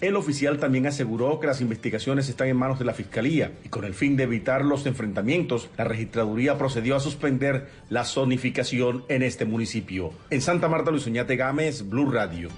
[0.00, 3.84] El oficial también aseguró que las investigaciones están en manos de la Fiscalía y con
[3.84, 9.44] el fin de evitar los enfrentamientos, la registraduría procedió a suspender la zonificación en este
[9.44, 10.12] municipio.
[10.30, 12.48] En Santa Marta, Luis Oñate Gámez, Blue Radio.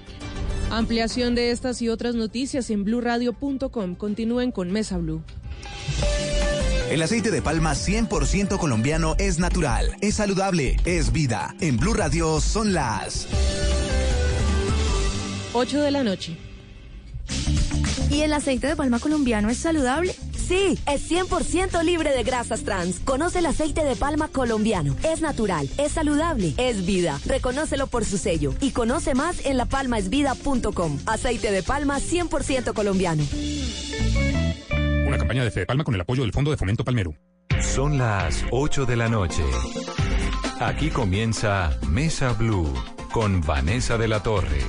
[0.70, 3.94] Ampliación de estas y otras noticias en bluradio.com.
[3.94, 5.22] Continúen con Mesa Blue.
[6.90, 11.54] El aceite de palma 100% colombiano es natural, es saludable, es vida.
[11.60, 13.26] En Blue Radio son las
[15.54, 16.36] 8 de la noche.
[18.12, 20.14] ¿Y el aceite de palma colombiano es saludable?
[20.36, 23.00] Sí, es 100% libre de grasas trans.
[23.00, 24.94] Conoce el aceite de palma colombiano.
[25.02, 27.18] Es natural, es saludable, es vida.
[27.24, 30.98] Reconócelo por su sello y conoce más en lapalmaesvida.com.
[31.06, 33.24] Aceite de palma 100% colombiano.
[35.06, 37.14] Una campaña de Fede Palma con el apoyo del Fondo de Fomento Palmero.
[37.62, 39.42] Son las 8 de la noche.
[40.60, 42.70] Aquí comienza Mesa Blue
[43.10, 44.60] con Vanessa de la Torre.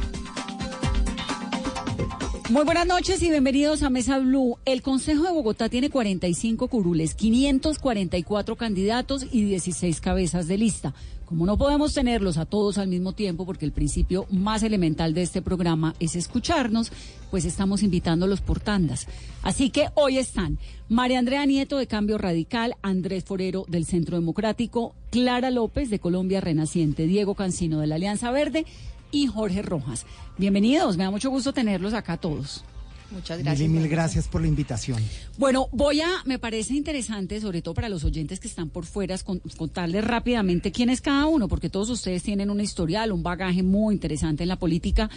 [2.50, 4.58] Muy buenas noches y bienvenidos a Mesa Blue.
[4.66, 10.94] El Consejo de Bogotá tiene 45 curules, 544 candidatos y 16 cabezas de lista.
[11.24, 15.22] Como no podemos tenerlos a todos al mismo tiempo, porque el principio más elemental de
[15.22, 16.92] este programa es escucharnos,
[17.32, 19.08] pues estamos invitándolos por tandas.
[19.42, 24.96] Así que hoy están María Andrea Nieto de Cambio Radical, Andrés Forero del Centro Democrático,
[25.12, 28.66] Clara López de Colombia Renaciente, Diego Cancino de la Alianza Verde
[29.14, 30.06] y Jorge Rojas.
[30.38, 32.66] Bienvenidos, me da mucho gusto tenerlos acá todos.
[33.12, 33.70] Muchas gracias.
[33.70, 35.02] Mil, mil gracias por la invitación.
[35.38, 39.16] Bueno, voy a, me parece interesante, sobre todo para los oyentes que están por fuera,
[39.56, 43.94] contarles rápidamente quién es cada uno, porque todos ustedes tienen un historial, un bagaje muy
[43.94, 45.12] interesante en la política.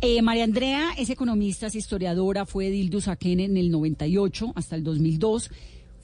[0.00, 4.76] Eh, María Andrea es economista, es historiadora, fue edil de Usaquén en el 98 hasta
[4.76, 5.50] el 2002.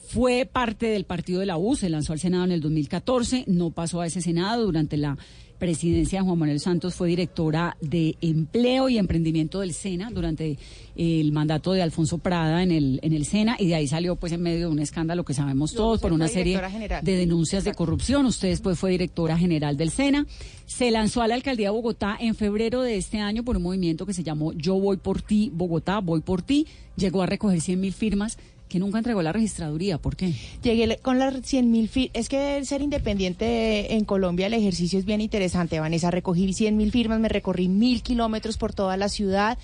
[0.08, 3.70] Fue parte del partido de la U, se lanzó al Senado en el 2014, no
[3.70, 5.18] pasó a ese Senado durante la
[5.58, 10.58] presidencia de Juan Manuel Santos fue directora de Empleo y Emprendimiento del SENA durante
[10.96, 14.32] el mandato de Alfonso Prada en el, en el SENA y de ahí salió pues
[14.32, 16.60] en medio de un escándalo que sabemos todos por una serie
[17.02, 18.26] de denuncias de corrupción.
[18.26, 20.26] Usted después fue directora general del SENA.
[20.66, 24.06] Se lanzó a la alcaldía de Bogotá en febrero de este año por un movimiento
[24.06, 26.66] que se llamó Yo voy por ti, Bogotá, voy por ti.
[26.96, 29.98] Llegó a recoger 100 mil firmas que nunca entregó la registraduría.
[29.98, 30.32] ¿Por qué?
[30.62, 32.10] Llegué con las 100 mil firmas.
[32.14, 36.10] Es que ser independiente en Colombia, el ejercicio es bien interesante, Vanessa.
[36.10, 39.58] Recogí 100 mil firmas, me recorrí mil kilómetros por toda la ciudad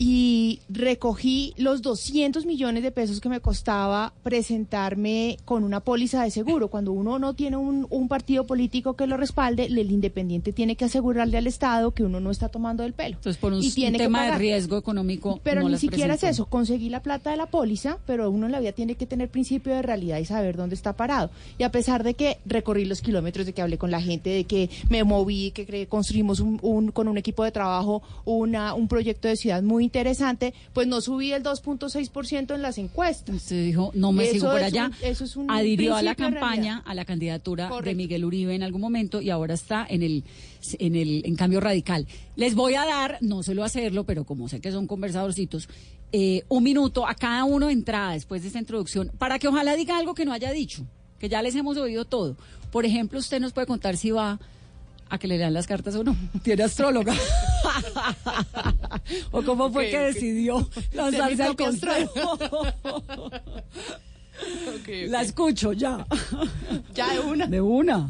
[0.00, 6.30] y recogí los 200 millones de pesos que me costaba presentarme con una póliza de
[6.30, 6.68] seguro.
[6.68, 11.36] Cuando uno no tiene un, partido político que lo respalde, el independiente tiene que asegurarle
[11.36, 13.16] al Estado que uno no está tomando del pelo.
[13.16, 13.60] Entonces, por un,
[13.98, 15.40] tema de riesgo económico.
[15.42, 16.46] Pero ni siquiera es eso.
[16.46, 19.74] Conseguí la plata de la póliza, pero uno en la vida tiene que tener principio
[19.74, 21.30] de realidad y saber dónde está parado.
[21.58, 24.44] Y a pesar de que recorrí los kilómetros, de que hablé con la gente, de
[24.44, 29.36] que me moví, que construimos un, con un equipo de trabajo una, un proyecto de
[29.36, 33.34] ciudad muy interesante, pues no subí el 2.6% en las encuestas.
[33.34, 34.90] Usted dijo, no me sigo por allá.
[35.02, 38.82] eso es un Adhirió a la campaña, a la candidatura de Miguel Uribe en algún
[38.82, 40.24] momento y ahora está en el
[40.78, 42.06] en el en cambio radical.
[42.36, 45.68] Les voy a dar, no suelo hacerlo, pero como sé que son conversadorcitos,
[46.12, 49.74] eh, un minuto a cada uno de entrada después de esta introducción para que ojalá
[49.74, 50.84] diga algo que no haya dicho,
[51.18, 52.36] que ya les hemos oído todo.
[52.70, 54.38] Por ejemplo, usted nos puede contar si va
[55.10, 56.16] a que le lean las cartas o no.
[56.42, 57.14] Tiene astróloga.
[59.30, 62.38] o cómo fue que decidió lanzarse al consejo.
[65.08, 66.06] La escucho ya.
[66.94, 67.46] ya de una.
[67.46, 68.06] De una.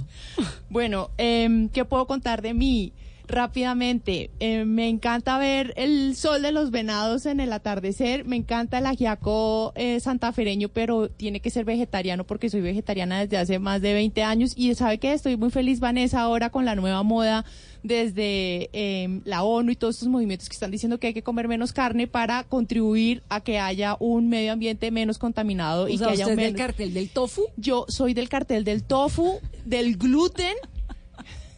[0.68, 2.92] Bueno, eh, ¿qué puedo contar de mí?
[3.28, 4.30] Rápidamente.
[4.40, 8.24] Eh, me encanta ver el sol de los venados en el atardecer.
[8.24, 13.36] Me encanta el ajiaco eh, santafereño, pero tiene que ser vegetariano porque soy vegetariana desde
[13.36, 14.52] hace más de 20 años.
[14.56, 17.44] Y sabe que estoy muy feliz, Vanessa, ahora con la nueva moda
[17.82, 21.46] desde em, la ONU y todos estos movimientos que están diciendo que hay que comer
[21.46, 26.26] menos carne para contribuir a que haya un medio ambiente menos contaminado y que haya
[26.26, 26.52] un menos...
[26.52, 27.42] del cartel del tofu?
[27.56, 30.56] Yo soy del cartel del tofu, del gluten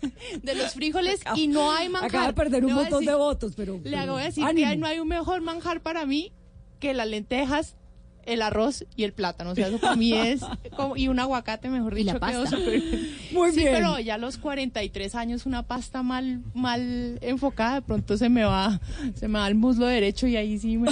[0.42, 2.08] de los frijoles y no hay manjar.
[2.10, 3.80] Acaba de perder un montón de votos, pero...
[3.82, 6.32] Le hago decir que no hay un mejor manjar para mí
[6.78, 7.76] que las lentejas,
[8.24, 9.50] el arroz y el plátano.
[9.50, 10.40] O sea, eso para mí es...
[10.76, 12.10] Como, y un aguacate, mejor dicho.
[12.10, 12.56] Y la pasta.
[13.32, 13.68] Muy bien.
[13.72, 18.44] pero ya a los 43 años una pasta mal mal enfocada, de pronto se me
[18.44, 18.80] va
[19.14, 20.90] se me va el muslo derecho y ahí sí me,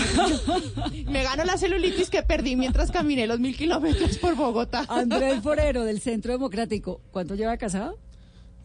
[1.11, 4.85] me gano la celulitis que perdí mientras caminé los mil kilómetros por Bogotá.
[4.89, 7.01] Andrés Forero, del Centro Democrático.
[7.11, 7.99] ¿Cuánto lleva casado?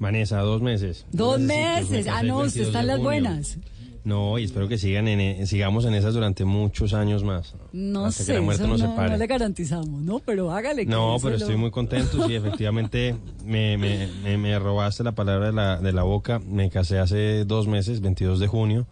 [0.04, 1.06] Vanessa, dos meses.
[1.12, 2.08] Dos meses.
[2.08, 3.58] Ah, no, usted está en las buenas.
[4.04, 7.56] No, y espero que sigan en, e, sigamos en esas durante muchos años más.
[7.72, 10.20] No sé, no, le garantizamos, ¿no?
[10.20, 10.86] Pero hágale.
[10.86, 12.28] No, pero estoy muy contento.
[12.28, 13.16] Sí, efectivamente,
[13.46, 16.40] me, me, me, robaste la palabra de la, de la boca.
[16.40, 18.86] Me casé hace dos meses, 22 de junio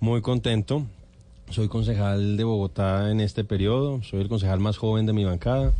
[0.00, 0.86] muy contento.
[1.50, 5.72] Soy concejal de Bogotá en este periodo, soy el concejal más joven de mi bancada.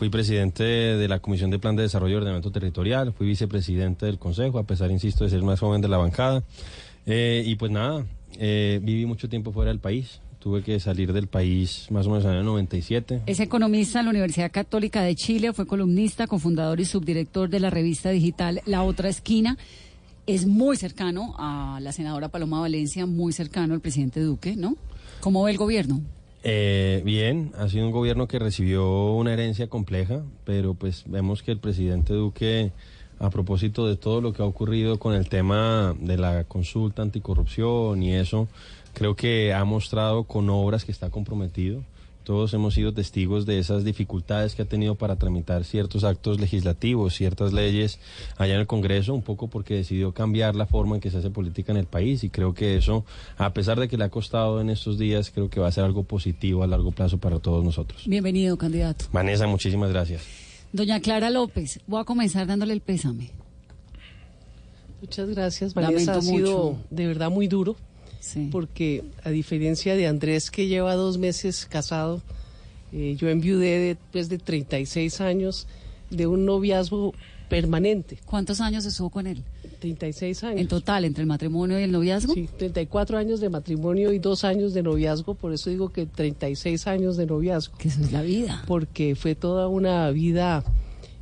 [0.00, 4.18] Fui presidente de la Comisión de Plan de Desarrollo y Ordenamiento Territorial, fui vicepresidente del
[4.18, 6.42] Consejo, a pesar, insisto, de ser más joven de la bancada.
[7.04, 8.06] Eh, y pues nada,
[8.38, 12.24] eh, viví mucho tiempo fuera del país, tuve que salir del país más o menos
[12.24, 13.24] en el año 97.
[13.26, 17.68] Es economista en la Universidad Católica de Chile, fue columnista, cofundador y subdirector de la
[17.68, 19.58] revista digital La Otra Esquina.
[20.26, 24.76] Es muy cercano a la senadora Paloma Valencia, muy cercano al presidente Duque, ¿no?
[25.20, 26.00] ¿Cómo ve el gobierno?
[26.42, 31.52] Eh, bien, ha sido un gobierno que recibió una herencia compleja, pero pues vemos que
[31.52, 32.72] el presidente Duque,
[33.18, 38.02] a propósito de todo lo que ha ocurrido con el tema de la consulta anticorrupción
[38.02, 38.48] y eso,
[38.94, 41.82] creo que ha mostrado con obras que está comprometido.
[42.24, 47.14] Todos hemos sido testigos de esas dificultades que ha tenido para tramitar ciertos actos legislativos,
[47.14, 47.98] ciertas leyes
[48.36, 51.30] allá en el Congreso, un poco porque decidió cambiar la forma en que se hace
[51.30, 53.04] política en el país y creo que eso,
[53.38, 55.84] a pesar de que le ha costado en estos días, creo que va a ser
[55.84, 58.02] algo positivo a largo plazo para todos nosotros.
[58.06, 59.06] Bienvenido, candidato.
[59.12, 60.22] Vanessa, muchísimas gracias.
[60.72, 63.30] Doña Clara López, voy a comenzar dándole el pésame.
[65.00, 66.18] Muchas gracias, Lamento Vanessa.
[66.18, 66.84] Ha sido mucho.
[66.90, 67.76] de verdad muy duro,
[68.20, 68.48] Sí.
[68.52, 72.22] porque a diferencia de Andrés, que lleva dos meses casado,
[72.92, 75.66] eh, yo enviudé después de 36 años
[76.10, 77.14] de un noviazgo
[77.48, 78.18] permanente.
[78.24, 79.42] ¿Cuántos años estuvo con él?
[79.80, 80.60] 36 años.
[80.60, 82.34] En total, entre el matrimonio y el noviazgo.
[82.34, 86.86] Sí, 34 años de matrimonio y dos años de noviazgo, por eso digo que 36
[86.86, 87.76] años de noviazgo.
[87.76, 88.62] Que eso es la vida.
[88.66, 90.64] Porque fue toda una vida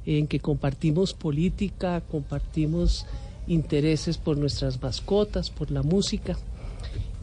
[0.07, 3.07] en que compartimos política, compartimos
[3.47, 6.37] intereses por nuestras mascotas, por la música.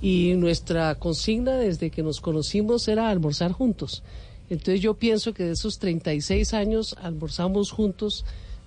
[0.06, 4.04] Y nuestra consigna desde que nos conocimos era almorzar juntos.
[4.50, 8.24] Entonces yo pienso que de esos 36 años almorzamos juntos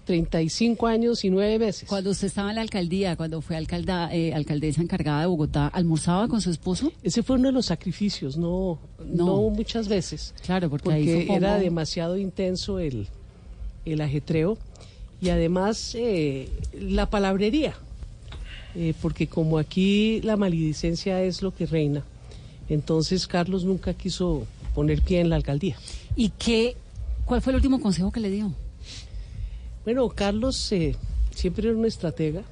[0.07, 1.87] 35 años y nueve meses.
[1.89, 6.27] Cuando usted estaba en la alcaldía, cuando fue alcalda, eh, alcaldesa encargada de Bogotá, ¿almorzaba
[6.29, 6.91] con su esposo?
[7.03, 9.27] Ese fue uno de los sacrificios, no, no.
[9.27, 9.51] No.
[9.51, 10.35] muchas veces.
[10.45, 13.07] Claro, porque, ahí porque supongo- era demasiado intenso el,
[13.85, 14.57] el ajetreo
[15.21, 17.75] y además eh, la palabrería,
[18.75, 22.05] eh, porque como aquí la maledicencia es lo que reina,
[22.69, 25.77] entonces Carlos nunca quiso poner pie en la alcaldía.
[26.17, 26.77] ¿Y qué?
[27.25, 28.53] ¿Cuál fue el último consejo que le dio?
[29.85, 30.97] Bueno, Carlos eh,
[31.35, 32.43] siempre era un estratega.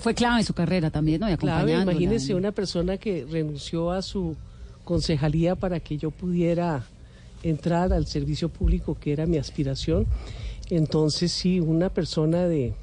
[0.00, 1.28] Fue clave en su carrera también, ¿no?
[1.28, 1.82] Y acompañándola.
[1.82, 4.36] imagínese una persona que renunció a su
[4.84, 6.84] concejalía para que yo pudiera
[7.42, 10.06] entrar al servicio público, que era mi aspiración.
[10.70, 12.74] Entonces, sí, una persona de,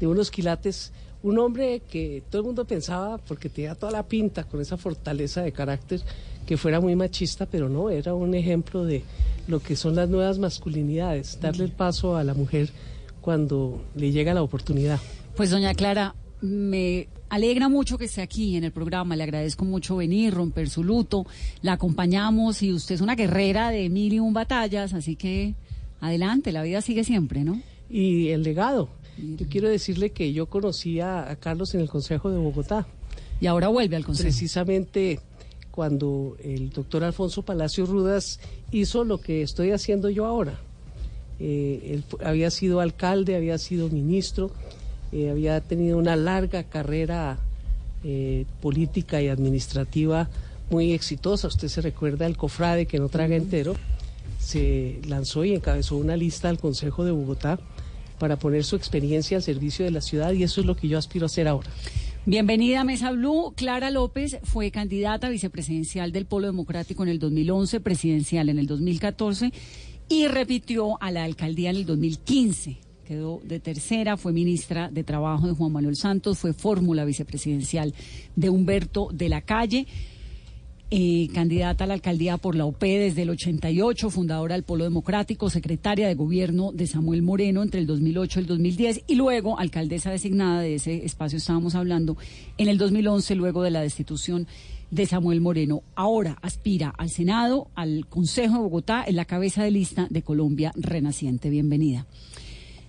[0.00, 0.92] de unos quilates,
[1.22, 5.42] un hombre que todo el mundo pensaba, porque tenía toda la pinta, con esa fortaleza
[5.42, 6.00] de carácter,
[6.46, 9.02] que fuera muy machista, pero no, era un ejemplo de
[9.46, 12.70] lo que son las nuevas masculinidades, darle el paso a la mujer
[13.20, 15.00] cuando le llega la oportunidad.
[15.36, 19.96] Pues doña Clara, me alegra mucho que esté aquí en el programa, le agradezco mucho
[19.96, 21.26] venir, romper su luto,
[21.62, 25.54] la acompañamos y usted es una guerrera de mil y un batallas, así que
[26.00, 27.60] adelante, la vida sigue siempre, ¿no?
[27.90, 28.88] y el legado.
[29.36, 32.86] Yo quiero decirle que yo conocí a, a Carlos en el Consejo de Bogotá.
[33.40, 34.28] Y ahora vuelve al Consejo.
[34.28, 35.20] Precisamente
[35.78, 38.40] cuando el doctor Alfonso Palacio Rudas
[38.72, 40.58] hizo lo que estoy haciendo yo ahora.
[41.38, 44.50] Eh, él había sido alcalde, había sido ministro,
[45.12, 47.38] eh, había tenido una larga carrera
[48.02, 50.28] eh, política y administrativa
[50.68, 51.46] muy exitosa.
[51.46, 53.74] Usted se recuerda el cofrade que no traga entero.
[54.40, 57.60] Se lanzó y encabezó una lista al Consejo de Bogotá
[58.18, 60.98] para poner su experiencia al servicio de la ciudad y eso es lo que yo
[60.98, 61.70] aspiro a hacer ahora.
[62.26, 63.54] Bienvenida a Mesa Blue.
[63.56, 69.50] Clara López fue candidata vicepresidencial del Polo Democrático en el 2011, presidencial en el 2014
[70.08, 72.76] y repitió a la alcaldía en el 2015.
[73.06, 77.94] Quedó de tercera, fue ministra de Trabajo de Juan Manuel Santos, fue fórmula vicepresidencial
[78.36, 79.86] de Humberto de la Calle.
[80.90, 85.50] Eh, candidata a la alcaldía por la OP desde el 88, fundadora del Polo Democrático,
[85.50, 90.10] secretaria de gobierno de Samuel Moreno entre el 2008 y el 2010 y luego alcaldesa
[90.10, 92.16] designada de ese espacio estábamos hablando
[92.56, 94.46] en el 2011 luego de la destitución
[94.90, 95.82] de Samuel Moreno.
[95.94, 100.72] Ahora aspira al Senado, al Consejo de Bogotá, en la cabeza de lista de Colombia
[100.74, 101.50] Renaciente.
[101.50, 102.06] Bienvenida.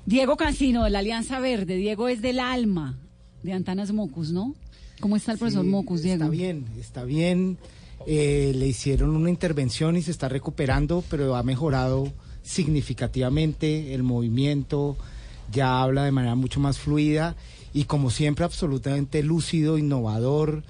[0.06, 1.75] Diego Cancino de la Alianza Verde.
[1.75, 2.98] Diego es del alma
[3.44, 4.56] de Antanas Mocus, ¿no?
[5.00, 6.24] ¿Cómo está el profesor Sí, Mocus, Diego?
[6.24, 7.58] Está bien, está bien.
[8.08, 12.12] Eh, le hicieron una intervención y se está recuperando, pero ha mejorado
[12.44, 14.98] significativamente el movimiento,
[15.51, 17.36] ya habla de manera mucho más fluida
[17.74, 20.63] y como siempre absolutamente lúcido, innovador.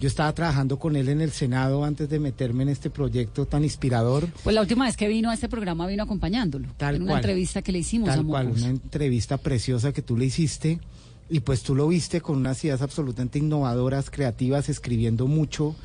[0.00, 3.62] Yo estaba trabajando con él en el Senado antes de meterme en este proyecto tan
[3.62, 4.26] inspirador.
[4.42, 6.66] Pues la última vez que vino a este programa vino acompañándolo.
[6.76, 7.20] Tal en una cual.
[7.20, 10.80] entrevista que le hicimos Tal a cual, una entrevista preciosa que tú le hiciste
[11.30, 15.76] y pues tú lo viste con unas ideas absolutamente innovadoras, creativas, escribiendo mucho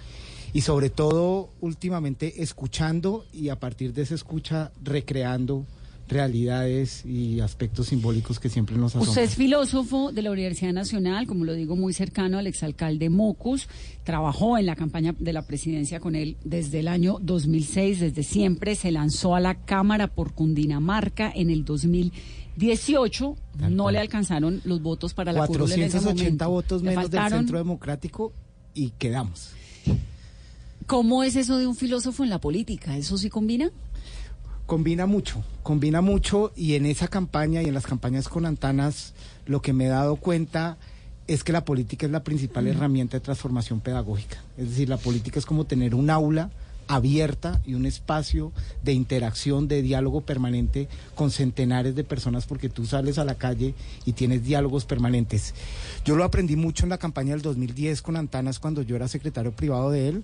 [0.54, 5.66] y sobre todo últimamente escuchando y a partir de esa escucha recreando
[6.08, 9.10] realidades y aspectos simbólicos que siempre nos asombran.
[9.10, 13.68] Usted es filósofo de la Universidad Nacional, como lo digo, muy cercano al exalcalde Mocus.
[14.04, 18.76] Trabajó en la campaña de la presidencia con él desde el año 2006, desde siempre.
[18.76, 23.36] Se lanzó a la Cámara por Cundinamarca en el 2018.
[23.70, 27.58] no le alcanzaron los votos para la curul en ese 480 votos menos del Centro
[27.58, 28.32] Democrático
[28.74, 29.52] y quedamos.
[30.88, 32.96] ¿Cómo es eso de un filósofo en la política?
[32.96, 33.72] ¿Eso sí combina?
[34.66, 39.14] Combina mucho, combina mucho y en esa campaña y en las campañas con Antanas
[39.46, 40.78] lo que me he dado cuenta
[41.28, 44.38] es que la política es la principal herramienta de transformación pedagógica.
[44.58, 46.52] Es decir, la política es como tener un aula
[46.88, 52.86] abierta y un espacio de interacción, de diálogo permanente con centenares de personas porque tú
[52.86, 53.76] sales a la calle
[54.06, 55.54] y tienes diálogos permanentes.
[56.06, 59.52] Yo lo aprendí mucho en la campaña del 2010 con Antanas cuando yo era secretario
[59.52, 60.24] privado de él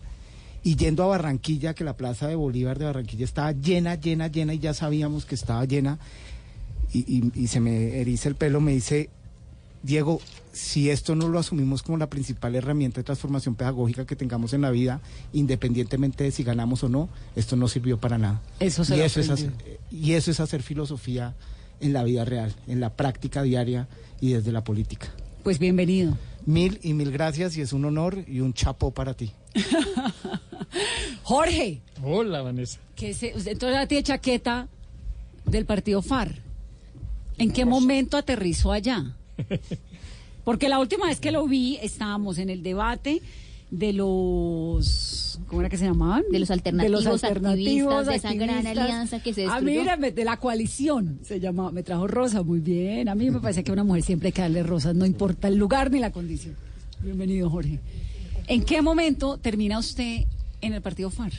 [0.63, 4.53] y yendo a Barranquilla, que la plaza de Bolívar de Barranquilla estaba llena, llena, llena,
[4.53, 5.99] y ya sabíamos que estaba llena,
[6.93, 9.09] y, y- y se me eriza el pelo, me dice,
[9.81, 10.21] Diego,
[10.53, 14.61] si esto no lo asumimos como la principal herramienta de transformación pedagógica que tengamos en
[14.61, 15.01] la vida,
[15.33, 18.41] independientemente de si ganamos o no, esto no sirvió para nada.
[18.59, 19.51] Eso se y, eso es hacer,
[19.91, 21.33] y eso es hacer filosofía
[21.81, 23.87] en la vida real, en la práctica diaria
[24.21, 25.07] y desde la política.
[25.43, 26.15] Pues bienvenido.
[26.45, 29.31] Mil y mil gracias y es un honor y un chapo para ti.
[31.23, 32.79] Jorge, Hola, Vanessa.
[32.95, 34.67] que se, usted entonces ahora tiene chaqueta
[35.45, 36.35] del partido FAR.
[37.37, 39.15] ¿En qué momento aterrizó allá?
[40.43, 43.21] Porque la última vez que lo vi estábamos en el debate
[43.73, 46.23] de los ¿cómo era que se llamaban?
[46.31, 49.79] De los alternativos, activistas, de esa gran alianza que se Ah, destruyó.
[49.81, 53.09] mírame, de la coalición se llamaba, me trajo Rosa, muy bien.
[53.09, 55.47] A mí me parece que a una mujer siempre hay que darle rosas, no importa
[55.47, 56.55] el lugar ni la condición.
[57.01, 57.79] Bienvenido, Jorge.
[58.47, 60.21] ¿En qué momento termina usted
[60.61, 61.31] en el partido FAR?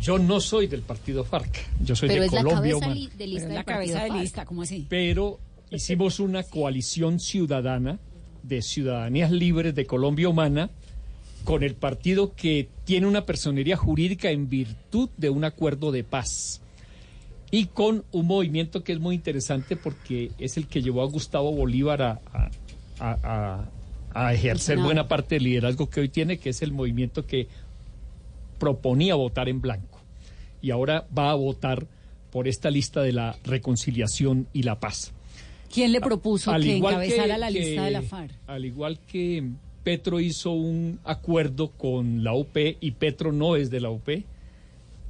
[0.00, 3.26] Yo no soy del partido FARC, yo soy Pero de es la Colombia cabeza de
[3.26, 4.20] lista Pero es la cabeza de FARC.
[4.20, 4.86] lista, ¿cómo así?
[4.90, 5.38] Pero
[5.70, 7.98] hicimos una coalición ciudadana
[8.44, 10.70] de ciudadanías libres de Colombia Humana
[11.44, 16.60] con el partido que tiene una personería jurídica en virtud de un acuerdo de paz.
[17.50, 21.52] Y con un movimiento que es muy interesante porque es el que llevó a Gustavo
[21.52, 22.50] Bolívar a, a-
[23.00, 23.68] a- a-
[24.14, 24.86] a ejercer Senado.
[24.86, 27.48] buena parte del liderazgo que hoy tiene, que es el movimiento que
[28.58, 30.00] proponía votar en blanco.
[30.62, 31.86] Y ahora va a votar
[32.30, 35.12] por esta lista de la reconciliación y la paz.
[35.74, 38.30] ¿Quién le propuso que encabezara que- la lista que- de la FARC?
[38.46, 39.42] Al igual que
[39.82, 44.24] Petro hizo un acuerdo con la UP y Petro no es de la UP,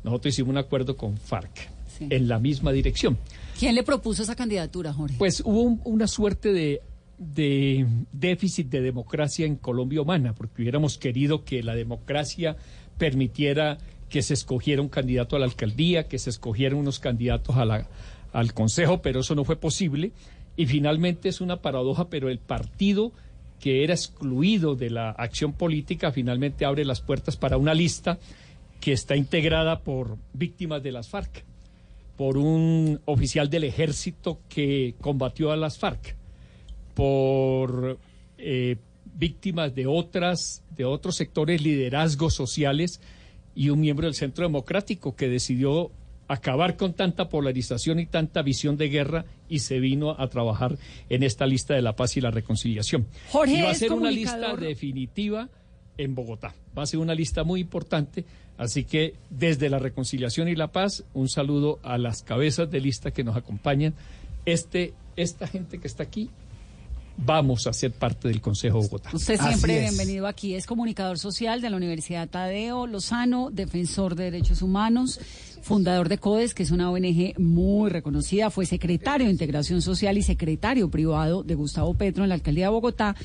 [0.02, 1.68] nosotros hicimos un acuerdo con FARC
[1.98, 2.06] Sí.
[2.10, 3.16] en la misma dirección.
[3.58, 5.14] ¿Quién le propuso esa candidatura, Jorge?
[5.18, 6.80] Pues hubo un- una suerte de,
[7.18, 12.56] de déficit de democracia en Colombia humana, porque hubiéramos querido que la democracia
[12.98, 13.78] permitiera
[14.08, 17.86] que se escogiera un candidato a la alcaldía, que se escogieran unos candidatos a la-
[18.32, 20.10] al consejo, pero eso no fue posible.
[20.56, 23.12] Y finalmente es una paradoja, pero el partido
[23.60, 28.18] que era excluido de la acción política finalmente abre las puertas para una lista
[28.80, 31.44] que está integrada por víctimas de las FARC
[32.16, 36.16] por un oficial del ejército que combatió a las FARC,
[36.94, 37.98] por
[38.38, 38.76] eh,
[39.16, 43.00] víctimas de otras, de otros sectores, liderazgos sociales
[43.54, 45.90] y un miembro del Centro Democrático que decidió
[46.28, 50.78] acabar con tanta polarización y tanta visión de guerra y se vino a trabajar
[51.08, 53.06] en esta lista de la paz y la reconciliación.
[53.30, 55.48] Jorge y va a ser una lista definitiva
[55.98, 56.54] en Bogotá.
[56.76, 58.24] Va a ser una lista muy importante.
[58.56, 63.10] Así que desde la reconciliación y la paz, un saludo a las cabezas de lista
[63.10, 63.94] que nos acompañan.
[64.46, 66.30] Este, esta gente que está aquí,
[67.16, 69.10] vamos a ser parte del Consejo de Bogotá.
[69.12, 70.54] Usted siempre bienvenido aquí.
[70.54, 75.20] Es comunicador social de la Universidad Tadeo Lozano, defensor de derechos humanos,
[75.62, 78.50] fundador de CODES, que es una ONG muy reconocida.
[78.50, 82.72] Fue secretario de Integración Social y secretario privado de Gustavo Petro en la alcaldía de
[82.72, 83.16] Bogotá.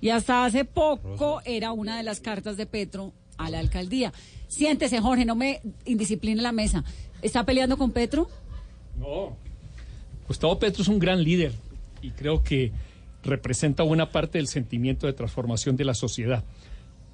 [0.00, 4.12] Y hasta hace poco era una de las cartas de Petro a la alcaldía.
[4.48, 6.84] Siéntese, Jorge, no me indiscipline la mesa.
[7.22, 8.28] ¿Está peleando con Petro?
[8.98, 9.36] No.
[10.28, 11.52] Gustavo Petro es un gran líder
[12.02, 12.72] y creo que
[13.24, 16.44] representa buena parte del sentimiento de transformación de la sociedad.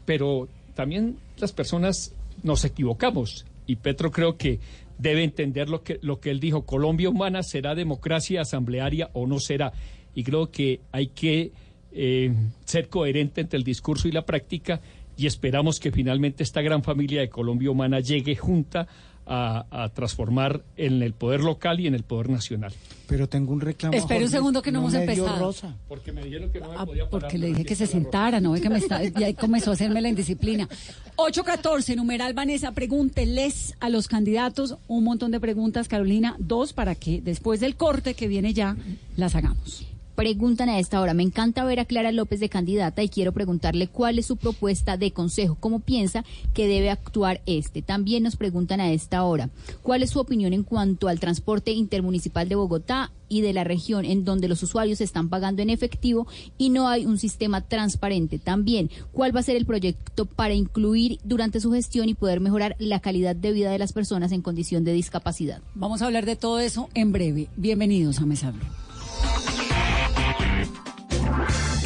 [0.05, 4.59] Pero también las personas nos equivocamos y Petro creo que
[4.99, 9.39] debe entender lo que, lo que él dijo, Colombia humana será democracia asamblearia o no
[9.39, 9.73] será.
[10.15, 11.53] Y creo que hay que
[11.93, 14.81] eh, ser coherente entre el discurso y la práctica
[15.17, 18.89] y esperamos que finalmente esta gran familia de Colombia Humana llegue junta
[19.33, 22.73] a, a transformar en el poder local y en el poder nacional.
[23.07, 23.97] Pero tengo un reclamo.
[23.97, 25.39] Espera un segundo que no, hemos empezado.
[25.39, 25.77] Rosa.
[25.89, 27.23] Porque me dijeron que no me Ah, podía parar.
[27.23, 30.01] porque le dije que se sentara, no ve que me está, ya comenzó a hacerme
[30.01, 30.69] la indisciplina.
[31.17, 37.21] 814, numeral Vanessa, pregúnteles a los candidatos un montón de preguntas, Carolina, dos para que
[37.21, 38.77] después del corte que viene ya
[39.17, 39.87] las hagamos.
[40.21, 43.89] Preguntan a esta hora, me encanta ver a Clara López de candidata y quiero preguntarle
[43.89, 47.81] cuál es su propuesta de consejo, cómo piensa que debe actuar este.
[47.81, 49.49] También nos preguntan a esta hora,
[49.81, 54.05] cuál es su opinión en cuanto al transporte intermunicipal de Bogotá y de la región
[54.05, 56.27] en donde los usuarios están pagando en efectivo
[56.59, 58.39] y no hay un sistema transparente.
[58.39, 62.77] También, cuál va a ser el proyecto para incluir durante su gestión y poder mejorar
[62.79, 65.63] la calidad de vida de las personas en condición de discapacidad.
[65.75, 67.49] Vamos a hablar de todo eso en breve.
[67.57, 68.53] Bienvenidos a Mesa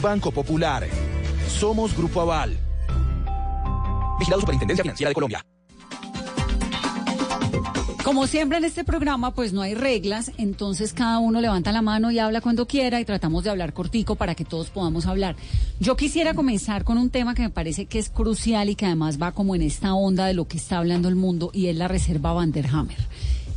[0.00, 0.86] Banco Popular.
[1.48, 2.56] Somos Grupo Aval.
[4.18, 5.44] Vigilado Superintendencia Financiera de Colombia.
[8.04, 12.10] Como siempre en este programa, pues no hay reglas, entonces cada uno levanta la mano
[12.10, 15.36] y habla cuando quiera y tratamos de hablar cortico para que todos podamos hablar.
[15.78, 19.20] Yo quisiera comenzar con un tema que me parece que es crucial y que además
[19.20, 21.86] va como en esta onda de lo que está hablando el mundo y es la
[21.86, 22.96] Reserva Vanderhammer.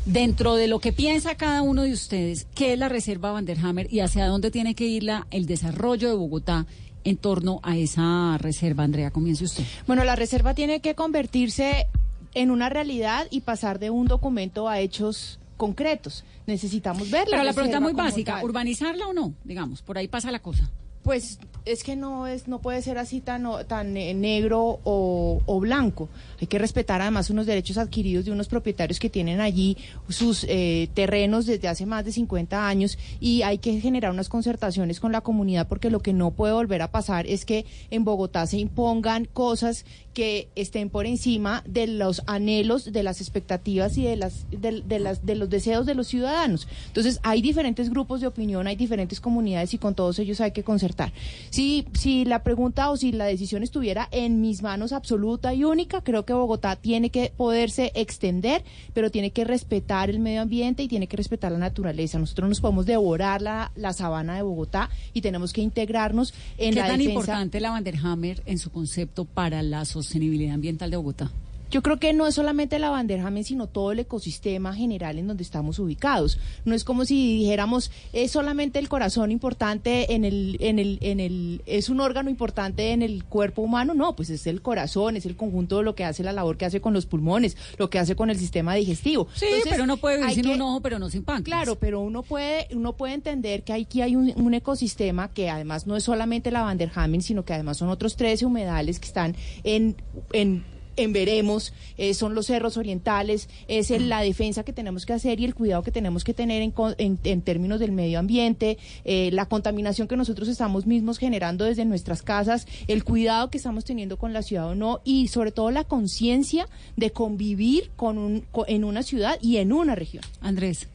[0.06, 4.00] Dentro de lo que piensa cada uno de ustedes, ¿qué es la Reserva Vanderhammer y
[4.00, 6.66] hacia dónde tiene que ir la, el desarrollo de Bogotá
[7.04, 8.84] en torno a esa reserva?
[8.84, 9.64] Andrea, comience usted.
[9.86, 11.86] Bueno, la reserva tiene que convertirse
[12.34, 16.24] en una realidad y pasar de un documento a hechos concretos.
[16.48, 17.38] Necesitamos verla.
[17.38, 19.36] Pero la pregunta muy básica, ¿urbanizarla o no?
[19.44, 20.68] Digamos, por ahí pasa la cosa.
[21.04, 25.60] Pues es que no es no puede ser así tan tan eh, negro o, o
[25.60, 26.10] blanco.
[26.42, 29.78] Hay que respetar además unos derechos adquiridos de unos propietarios que tienen allí
[30.10, 35.00] sus eh, terrenos desde hace más de 50 años y hay que generar unas concertaciones
[35.00, 38.48] con la comunidad porque lo que no puede volver a pasar es que en Bogotá
[38.48, 44.18] se impongan cosas que estén por encima de los anhelos, de las expectativas y de
[44.18, 46.68] las de, de las de los deseos de los ciudadanos.
[46.88, 50.64] Entonces, hay diferentes grupos de opinión, hay diferentes comunidades y con todos ellos hay que
[50.64, 51.14] concertar.
[51.50, 56.02] Si si la pregunta o si la decisión estuviera en mis manos absoluta y única,
[56.02, 58.64] creo que Bogotá tiene que poderse extender,
[58.94, 62.20] pero tiene que respetar el medio ambiente y tiene que respetar la naturaleza.
[62.20, 66.80] Nosotros nos podemos devorar la, la sabana de Bogotá y tenemos que integrarnos en ¿Qué
[66.80, 71.32] la tan defensa importante la Vanderhammer en su concepto para la sostenibilidad ambiental de Bogotá?
[71.72, 75.42] Yo creo que no es solamente la Vanderhamen, sino todo el ecosistema general en donde
[75.44, 76.38] estamos ubicados.
[76.66, 81.20] No es como si dijéramos es solamente el corazón importante en el, en el, en
[81.20, 83.94] el, es un órgano importante en el cuerpo humano.
[83.94, 86.66] No, pues es el corazón, es el conjunto de lo que hace la labor que
[86.66, 89.28] hace con los pulmones, lo que hace con el sistema digestivo.
[89.34, 91.58] Sí, Entonces, pero uno puede vivir sin que- un ojo, pero no sin páncreas.
[91.62, 95.88] Claro, pero uno puede, uno puede entender que aquí hay un, un ecosistema que además
[95.88, 99.96] no es solamente la Vanderhamen, sino que además son otros 13 humedales que están en,
[100.34, 100.64] en
[100.98, 105.40] en veremos, eh, son los cerros orientales, es el- la defensa que tenemos que hacer
[105.40, 109.30] y el cuidado que tenemos que tener en, en- en términos del medio ambiente, eh,
[109.32, 114.18] la contaminación que nosotros estamos mismos generando desde nuestras casas, el cuidado que estamos teniendo
[114.18, 118.84] con la ciudad o no y sobre todo la conciencia de convivir con un, en
[118.84, 120.24] una ciudad y en una región.
[120.42, 120.88] Andrés.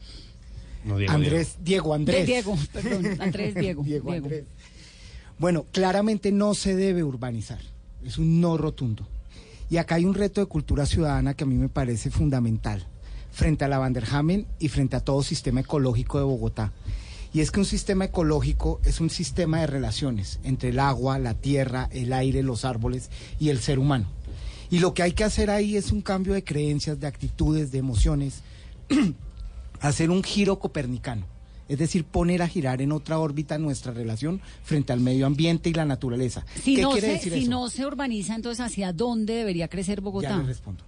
[1.09, 2.25] Andrés, Diego Andrés.
[2.25, 3.83] Diego, perdón, Andrés, Diego.
[3.83, 4.25] Diego Diego.
[4.27, 4.45] Andrés.
[5.37, 7.59] Bueno, claramente no se debe urbanizar.
[8.05, 9.07] Es un no rotundo.
[9.69, 12.87] Y acá hay un reto de cultura ciudadana que a mí me parece fundamental.
[13.29, 16.73] frente a la Vanderhamen y frente a todo sistema ecológico de Bogotá.
[17.33, 21.35] Y es que un sistema ecológico es un sistema de relaciones entre el agua, la
[21.35, 24.07] tierra, el aire, los árboles y el ser humano.
[24.71, 27.77] Y lo que hay que hacer ahí es un cambio de creencias, de actitudes, de
[27.77, 28.41] emociones,
[29.81, 31.25] hacer un giro copernicano.
[31.67, 35.73] Es decir, poner a girar en otra órbita nuestra relación frente al medio ambiente y
[35.73, 36.45] la naturaleza.
[36.61, 37.49] Si, ¿Qué no, quiere se, decir si eso?
[37.51, 40.29] no se urbaniza, entonces ¿hacia dónde debería crecer Bogotá?
[40.29, 40.83] Ya le respondo.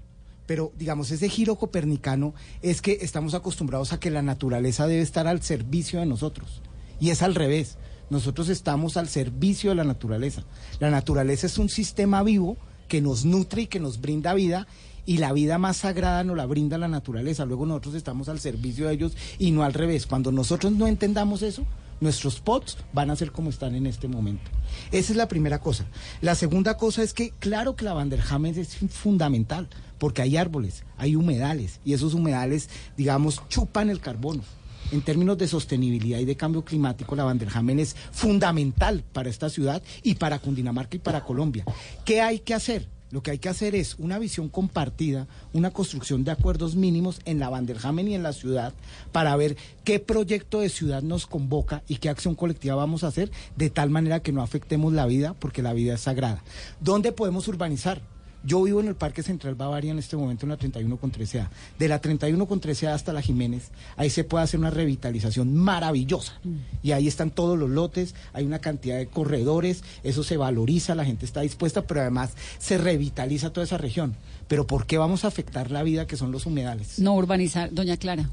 [0.45, 5.27] Pero, digamos, ese giro copernicano es que estamos acostumbrados a que la naturaleza debe estar
[5.27, 6.63] al servicio de nosotros.
[6.99, 7.77] Y es al revés.
[8.09, 10.43] Nosotros estamos al servicio de la naturaleza.
[10.79, 14.65] La naturaleza es un sistema vivo que nos nutre y que nos brinda vida.
[15.05, 17.45] Y la vida más sagrada nos la brinda la naturaleza.
[17.45, 20.05] Luego nosotros estamos al servicio de ellos y no al revés.
[20.05, 21.65] Cuando nosotros no entendamos eso,
[22.01, 24.49] nuestros pots van a ser como están en este momento.
[24.91, 25.85] Esa es la primera cosa.
[26.21, 31.15] La segunda cosa es que, claro que la Vanderhamen es fundamental, porque hay árboles, hay
[31.15, 34.43] humedales, y esos humedales, digamos, chupan el carbono.
[34.91, 39.83] En términos de sostenibilidad y de cambio climático, la Vanderhamen es fundamental para esta ciudad
[40.01, 41.63] y para Cundinamarca y para Colombia.
[42.05, 42.87] ¿Qué hay que hacer?
[43.11, 47.39] Lo que hay que hacer es una visión compartida, una construcción de acuerdos mínimos en
[47.39, 48.73] la Vanderhamen y en la ciudad
[49.11, 53.31] para ver qué proyecto de ciudad nos convoca y qué acción colectiva vamos a hacer
[53.55, 56.43] de tal manera que no afectemos la vida porque la vida es sagrada.
[56.79, 58.01] ¿Dónde podemos urbanizar?
[58.43, 61.49] Yo vivo en el Parque Central Bavaria en este momento en la 31 con 13A.
[61.77, 66.39] De la 31 con 13A hasta la Jiménez, ahí se puede hacer una revitalización maravillosa.
[66.81, 71.03] Y ahí están todos los lotes, hay una cantidad de corredores, eso se valoriza, la
[71.03, 74.15] gente está dispuesta, pero además se revitaliza toda esa región.
[74.47, 76.99] Pero ¿por qué vamos a afectar la vida que son los humedales?
[76.99, 78.29] No urbanizar, doña Clara.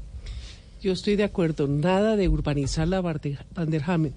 [0.81, 4.13] Yo estoy de acuerdo, nada de urbanizar la Vanderhamen,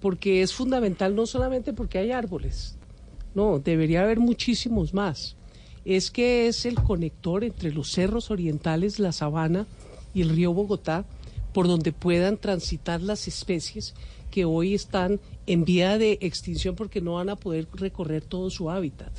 [0.00, 2.76] porque es fundamental no solamente porque hay árboles,
[3.34, 5.36] no, debería haber muchísimos más.
[5.84, 9.66] Es que es el conector entre los cerros orientales, la sabana
[10.14, 11.04] y el río Bogotá,
[11.52, 13.94] por donde puedan transitar las especies
[14.30, 18.70] que hoy están en vía de extinción porque no van a poder recorrer todo su
[18.70, 19.12] hábitat.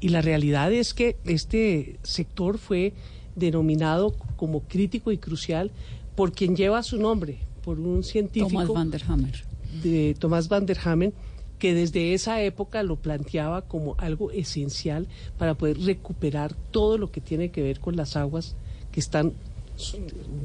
[0.00, 2.92] Y la realidad es que este sector fue
[3.34, 5.70] denominado como crítico y crucial
[6.14, 9.44] por quien lleva su nombre, por un científico Thomas van der Hammer.
[9.82, 11.14] de Tomás van der Hamen,
[11.62, 15.06] que desde esa época lo planteaba como algo esencial
[15.38, 18.56] para poder recuperar todo lo que tiene que ver con las aguas
[18.90, 19.32] que están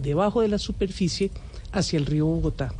[0.03, 1.31] debajo de la superficie
[1.71, 2.71] hacia el río Bogotá.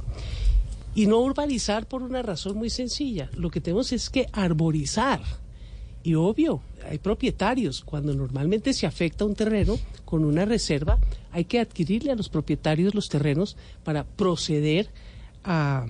[0.94, 3.28] Y no urbanizar por una razón muy sencilla.
[3.36, 5.20] Lo que tenemos es que arborizar.
[6.04, 7.84] Y obvio, hay propietarios.
[7.84, 11.00] Cuando normalmente se afecta un terreno con una reserva,
[11.32, 14.90] hay que adquirirle a los propietarios los terrenos para proceder
[15.44, 15.88] a,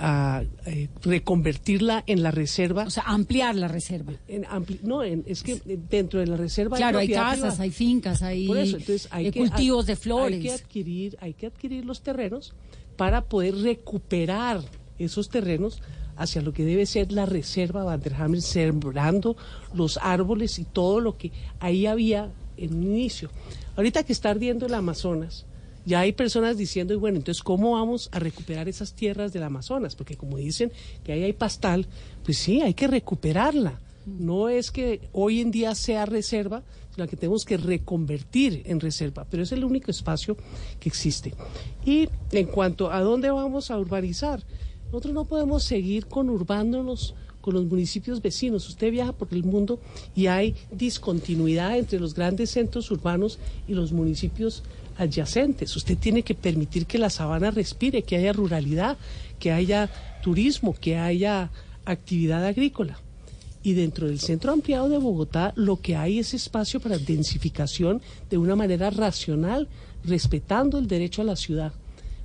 [0.00, 2.84] a, eh, reconvertirla en la reserva.
[2.84, 4.14] O sea, ampliar la reserva.
[4.28, 7.62] En ampli- no, en- es que dentro de la reserva Claro, hay casas, privada.
[7.62, 10.36] hay fincas, hay, Por eso, entonces hay eh, que cultivos de flores.
[10.38, 12.54] Hay que adquirir, hay que adquirir los terrenos
[12.96, 14.60] para poder recuperar
[14.98, 15.80] esos terrenos
[16.16, 19.36] hacia lo que debe ser la reserva Vanderhamen, sembrando
[19.74, 23.30] los árboles y todo lo que ahí había en un inicio.
[23.76, 25.46] Ahorita que está ardiendo el Amazonas,
[25.84, 29.96] ya hay personas diciendo, y bueno, entonces, ¿cómo vamos a recuperar esas tierras del Amazonas?
[29.96, 30.72] Porque como dicen
[31.04, 31.86] que ahí hay pastal,
[32.24, 33.80] pues sí, hay que recuperarla.
[34.06, 36.62] No es que hoy en día sea reserva,
[36.94, 40.36] sino que tenemos que reconvertir en reserva, pero es el único espacio
[40.78, 41.34] que existe.
[41.84, 44.42] Y en cuanto a dónde vamos a urbanizar,
[44.86, 48.68] nosotros no podemos seguir conurbándonos con los municipios vecinos.
[48.68, 49.80] Usted viaja por el mundo
[50.14, 54.62] y hay discontinuidad entre los grandes centros urbanos y los municipios
[55.00, 55.74] adyacentes.
[55.76, 58.98] Usted tiene que permitir que la sabana respire, que haya ruralidad,
[59.38, 59.88] que haya
[60.22, 61.50] turismo, que haya
[61.86, 62.98] actividad agrícola.
[63.62, 68.38] Y dentro del centro ampliado de Bogotá lo que hay es espacio para densificación de
[68.38, 69.68] una manera racional,
[70.04, 71.72] respetando el derecho a la ciudad.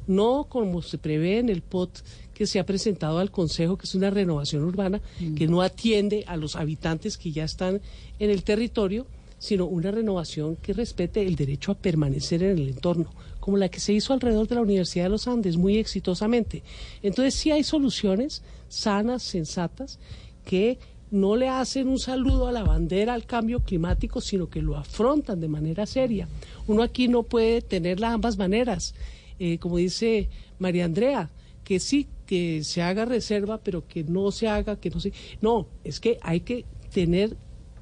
[0.08, 2.00] No como se prevé en el POT
[2.34, 5.02] que se ha presentado al Consejo, que es una renovación urbana
[5.38, 7.82] que no atiende a los habitantes que ya están
[8.20, 9.08] en el territorio,
[9.46, 13.80] sino una renovación que respete el derecho a permanecer en el entorno, como la que
[13.80, 16.64] se hizo alrededor de la Universidad de los Andes muy exitosamente.
[17.04, 20.00] Entonces sí hay soluciones sanas, sensatas,
[20.44, 20.80] que
[21.12, 25.40] no le hacen un saludo a la bandera al cambio climático, sino que lo afrontan
[25.40, 26.28] de manera seria.
[26.68, 28.96] Uno aquí no puede tener las ambas maneras.
[29.38, 31.30] Eh, como dice María Andrea,
[31.64, 35.14] que sí, que se haga reserva, pero que no se haga, que no se...
[35.42, 37.38] No, es que hay que tener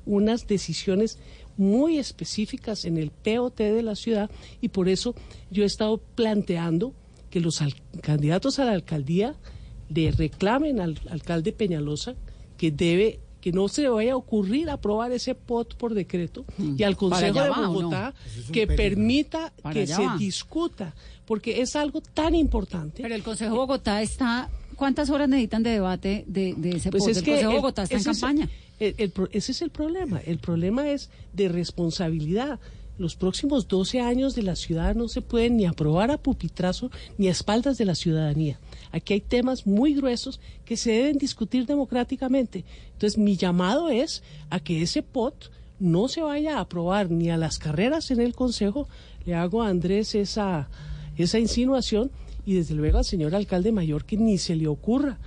[0.06, 1.18] unas decisiones
[1.58, 4.30] muy específicas en el POT de la ciudad
[4.62, 5.14] y por eso
[5.52, 6.94] yo he estado planteando
[7.30, 9.36] que los al- candidatos a la alcaldía
[9.90, 12.16] le reclamen al alcalde Peñalosa
[12.58, 16.84] que debe que no se le vaya a ocurrir aprobar ese POT por decreto y
[16.84, 17.10] al Mm.
[17.10, 17.74] ¿Para Consejo de no?
[17.74, 18.76] Bogotá es que peligro.
[18.78, 20.16] permita Para que se va.
[20.18, 23.02] discuta, porque es algo tan importante.
[23.02, 24.50] Pero el Consejo de Bogotá está.
[24.76, 27.96] ¿Cuántas horas necesitan de debate de, de ese Pues es el que el- Bogotá está
[27.96, 28.50] en es- campaña.
[28.80, 30.20] el- el pro- ese es el problema.
[30.20, 32.60] El problema es de responsabilidad.
[32.98, 37.28] Los próximos 12 años de la ciudad no se pueden ni aprobar a pupitrazo ni
[37.28, 38.60] a espaldas de la ciudadanía.
[38.92, 42.64] Aquí hay temas muy gruesos que se deben discutir democráticamente.
[42.94, 47.38] Entonces, mi llamado es a que ese POT no se vaya a aprobar ni a
[47.38, 48.88] las carreras en el Consejo.
[49.26, 50.70] Le hago a Andrés esa,
[51.18, 52.12] esa insinuación
[52.46, 55.18] y desde luego al señor alcalde mayor que ni se le ocurra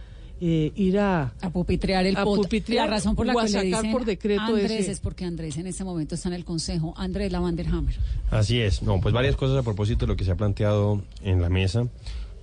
[0.40, 2.42] eh, ir a, a pupitrear el a pot.
[2.42, 5.56] pupitrear la razón por la que le dicen por decreto Andrés ese- es porque Andrés
[5.56, 6.92] en este momento está en el Consejo.
[6.96, 7.94] Andrés Lavanderhammer.
[8.30, 8.82] Así es.
[8.82, 11.88] No, pues varias cosas a propósito de lo que se ha planteado en la mesa.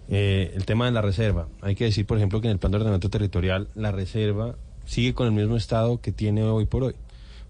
[0.09, 1.47] Eh, el tema de la reserva.
[1.61, 4.55] Hay que decir, por ejemplo, que en el plan de ordenamiento territorial la reserva
[4.85, 6.95] sigue con el mismo estado que tiene hoy por hoy.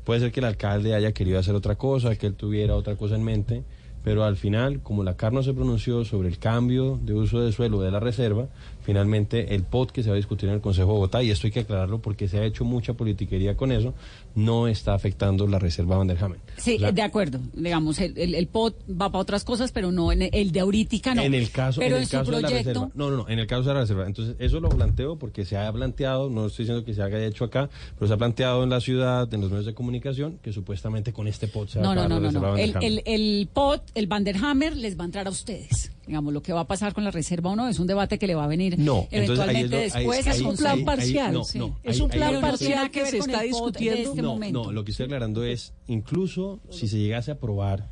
[0.03, 3.15] Puede ser que el alcalde haya querido hacer otra cosa, que él tuviera otra cosa
[3.15, 3.63] en mente,
[4.03, 7.51] pero al final, como la CAR no se pronunció sobre el cambio de uso de
[7.51, 8.47] suelo de la reserva,
[8.81, 11.47] finalmente el POT que se va a discutir en el Consejo de Bogotá, y esto
[11.47, 13.93] hay que aclararlo porque se ha hecho mucha politiquería con eso,
[14.35, 16.39] no está afectando la reserva Vanderhamen.
[16.57, 17.39] Sí, de acuerdo.
[17.53, 20.59] Digamos, el, el, el POT va para otras cosas, pero no en el, el de
[20.61, 21.21] ahorita no.
[21.21, 22.69] En el caso, pero en el caso de la proyecto.
[22.69, 22.91] reserva.
[22.95, 24.05] No, no, no, en el caso de la reserva.
[24.07, 27.45] Entonces, eso lo planteo porque se ha planteado, no estoy diciendo que se haya hecho
[27.45, 31.13] acá, pero se ha planteado en la ciudad, en los medios de comunicación, que supuestamente
[31.13, 32.57] con este pot se va No, a no, no, la no, reserva no.
[32.57, 33.01] El, Vanderhamen.
[33.05, 35.91] el, el POT, el Vanderhammer, les va a entrar a ustedes.
[36.05, 38.27] Digamos, lo que va a pasar con la reserva o no es un debate que
[38.27, 40.43] le va a venir No, entonces ahí es eventualmente lo- ahí- después ahí- al ahí-
[40.43, 40.67] Consejo.
[40.67, 41.59] ahí- ahí- no, Sí.
[41.59, 44.09] no, Es un plan que- parcial que se está discutiendo.
[44.09, 44.63] este no, momento.
[44.65, 47.87] no, lo que estoy aclarando es, incluso si se llegase a aprobar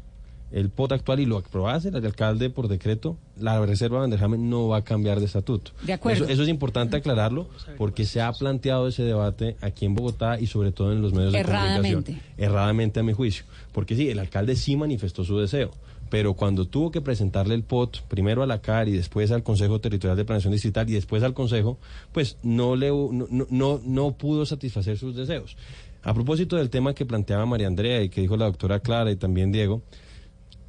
[0.52, 4.78] el POT actual y lo aprobase el alcalde por decreto, la reserva Vanderhamen no va
[4.78, 5.72] a cambiar de estatuto.
[5.84, 6.26] De acuerdo.
[6.26, 10.48] Eso, eso es importante aclararlo porque se ha planteado ese debate aquí en Bogotá y
[10.48, 12.12] sobre todo en los medios de Erradamente.
[12.12, 12.36] comunicación.
[12.38, 13.46] Erradamente a mi juicio.
[13.72, 15.72] Porque sí, el alcalde sí manifestó su deseo.
[16.12, 19.80] Pero cuando tuvo que presentarle el POT, primero a la CAR y después al Consejo
[19.80, 21.80] Territorial de Planeación Distrital y después al Consejo,
[22.12, 25.56] pues no, le, no- no, no pudo satisfacer sus deseos.
[26.04, 29.16] A propósito del tema que planteaba María Andrea y que dijo la doctora Clara y
[29.16, 29.82] también Diego,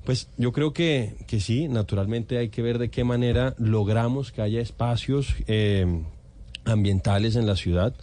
[0.04, 4.42] pues yo creo que, que sí, naturalmente hay que ver de qué manera logramos que
[4.42, 6.02] haya espacios eh,
[6.64, 7.94] ambientales en la ciudad.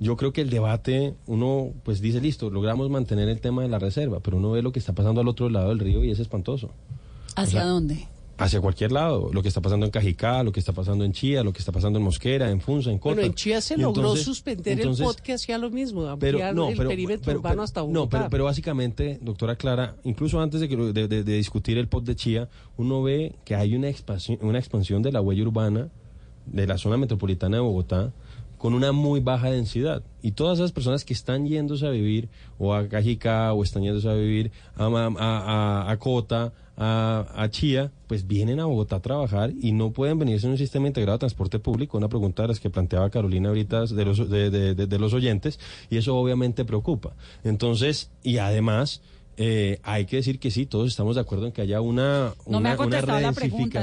[0.00, 3.78] Yo creo que el debate, uno pues dice, listo, logramos mantener el tema de la
[3.78, 6.18] reserva, pero uno ve lo que está pasando al otro lado del río y es
[6.18, 6.70] espantoso.
[7.36, 8.08] ¿Hacia O sea, dónde?
[8.38, 11.44] Hacia cualquier lado, lo que está pasando en Cajicá, lo que está pasando en Chía,
[11.44, 13.14] lo que está pasando en Mosquera, en Funza, en Cota.
[13.16, 16.00] Bueno, en Chía se Y logró entonces- suspender entonces- el POT que hacía lo mismo,
[16.18, 17.98] pero ampliar no, el pero, perímetro pero- urbano pero- hasta Bogotá.
[18.00, 22.04] No, pero, pero básicamente, doctora Clara, incluso antes de, de, de- de discutir el POT
[22.04, 25.88] de Chía, uno ve que hay una expansión, una expansión de la huella urbana
[26.46, 28.12] de la zona metropolitana de Bogotá
[28.58, 30.02] con una muy baja densidad.
[30.22, 34.08] Y todas esas personas que están yéndose a vivir o a Cajicá o están yéndose
[34.08, 39.00] a vivir a, a, a- a Cota, a, a Chía, pues vienen a Bogotá a
[39.02, 41.98] trabajar y no pueden venirse en un sistema integrado de transporte público.
[41.98, 45.12] Una pregunta de las que planteaba Carolina ahorita de los, de, de- de- de los
[45.14, 45.58] oyentes
[45.90, 47.14] y eso obviamente preocupa.
[47.44, 49.00] Entonces, y además...
[49.38, 52.52] eh, hay que decir que sí, todos estamos de acuerdo en que haya una, No
[52.52, 52.76] me una, ha
[53.18, 53.82] una pregunta,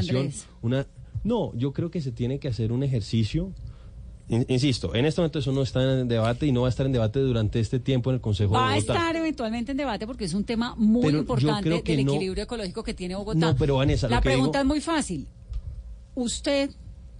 [0.61, 0.85] una
[1.23, 3.51] no, yo creo que se tiene que hacer un ejercicio.
[4.29, 6.85] In- Insisto, en este momento eso no está en debate y no va a estar
[6.85, 8.93] en debate durante este tiempo en el Consejo Va de a Bogotá.
[8.93, 12.83] estar eventualmente en debate porque es un tema muy Pero importante del no- equilibrio ecológico
[12.83, 13.39] que tiene Bogotá.
[13.39, 15.27] No, pero Vanessa, la pregunta digo- es muy fácil.
[16.15, 16.69] Usted,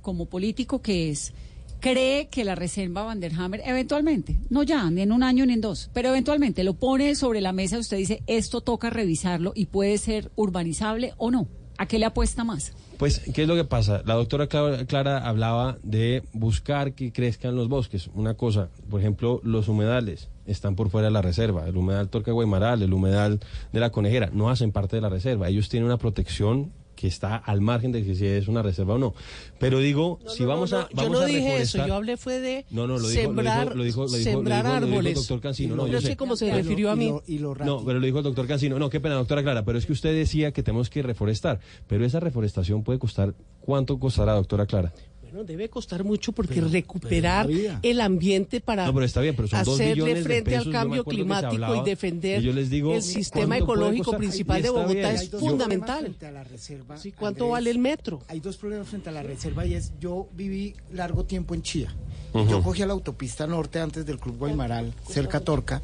[0.01, 1.33] como político que es,
[1.79, 5.89] cree que la reserva Vanderhammer eventualmente, no ya, ni en un año ni en dos,
[5.93, 9.97] pero eventualmente lo pone sobre la mesa y usted dice, esto toca revisarlo y puede
[9.97, 11.47] ser urbanizable o no.
[11.77, 12.73] ¿A qué le apuesta más?
[12.99, 14.01] Pues, ¿qué es lo que pasa?
[14.05, 18.09] La doctora Clara, hablaba de buscar que crezcan los bosques.
[18.13, 21.65] Una cosa, por ejemplo, los humedales están por fuera de la reserva.
[21.65, 23.39] El humedal Torca Guaymaral, el humedal
[23.71, 25.47] de la Conejera, no hacen parte de la reserva.
[25.47, 28.97] Ellos tienen una protección que está al margen de que si es una reserva o
[28.97, 29.13] no.
[29.57, 32.17] Pero digo, si No, vamos no, a vamos yo no a dije eso, yo hablé
[32.17, 34.71] fue de No, no, lo dijo, sembrar, lo dijo, lo dijo, lo dijo, sembrar lo
[34.71, 35.15] dijo- lo dijo el árboles.
[35.15, 35.75] doctor Cancino.
[35.77, 36.17] No, Yo yo sé sé.
[36.17, 37.07] cómo se refirió a mí.
[37.07, 38.77] No, pero lo dijo el doctor Cancino.
[38.79, 41.61] No, qué pena, doctora Clara, pero es que usted decía que tenemos que reforestar.
[41.87, 44.91] Pero esa reforestación puede costar, ¿cuánto costará, doctora Clara?
[45.31, 49.47] Bueno, debe costar mucho porque recuperar pero el ambiente para No, pero está bien, pero
[49.47, 52.69] son dos hacerle de frente pesos, al cambio climático hablaba, y defender y yo les
[52.69, 55.05] digo, el sistema ¿cuánto puede ecológico principal de Bogotá bien.
[55.05, 56.01] es fundamental.
[56.01, 56.97] frente a la reserva.
[56.97, 57.51] Sí, ¿Cuánto Andrés.
[57.51, 58.21] vale el metro?
[58.27, 61.95] Hay dos problemas frente a la reserva y es, yo viví largo tiempo en Chía.
[62.33, 65.81] Yo cogía la autopista norte antes del Club Guaymaral, cerca a Torca,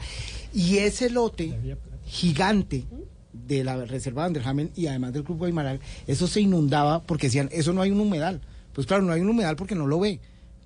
[0.53, 1.57] y ese lote
[2.05, 2.85] gigante
[3.33, 7.73] de la reserva Vanderhamen y además del Club Guaymaral, eso se inundaba porque decían, eso
[7.73, 8.41] no hay un humedal.
[8.75, 10.19] Pues claro, no hay un humedal porque no lo ve.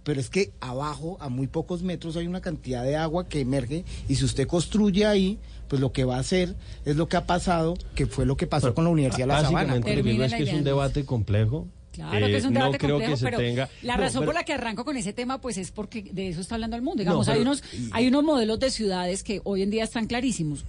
[0.04, 3.86] pero es que abajo, a muy pocos metros, hay una cantidad de agua que emerge
[4.08, 7.26] y si usted construye ahí, pues lo que va a hacer es lo que ha
[7.28, 9.54] pasado, que fue lo que pasó con la Universidad de La Sabana.
[9.76, 11.68] Básicamente, lo que digo es que es un debate complejo.
[11.92, 13.70] Claro que es un Eh, debate no creo complejo, que se pero tenga...
[13.84, 16.30] la No, razón pero- por la que arranco con ese tema, pues es porque de
[16.30, 17.02] eso está hablando el mundo.
[17.04, 20.64] Digamos, No, hay unos hay unos modelos de ciudades que hoy en día están clarísimos.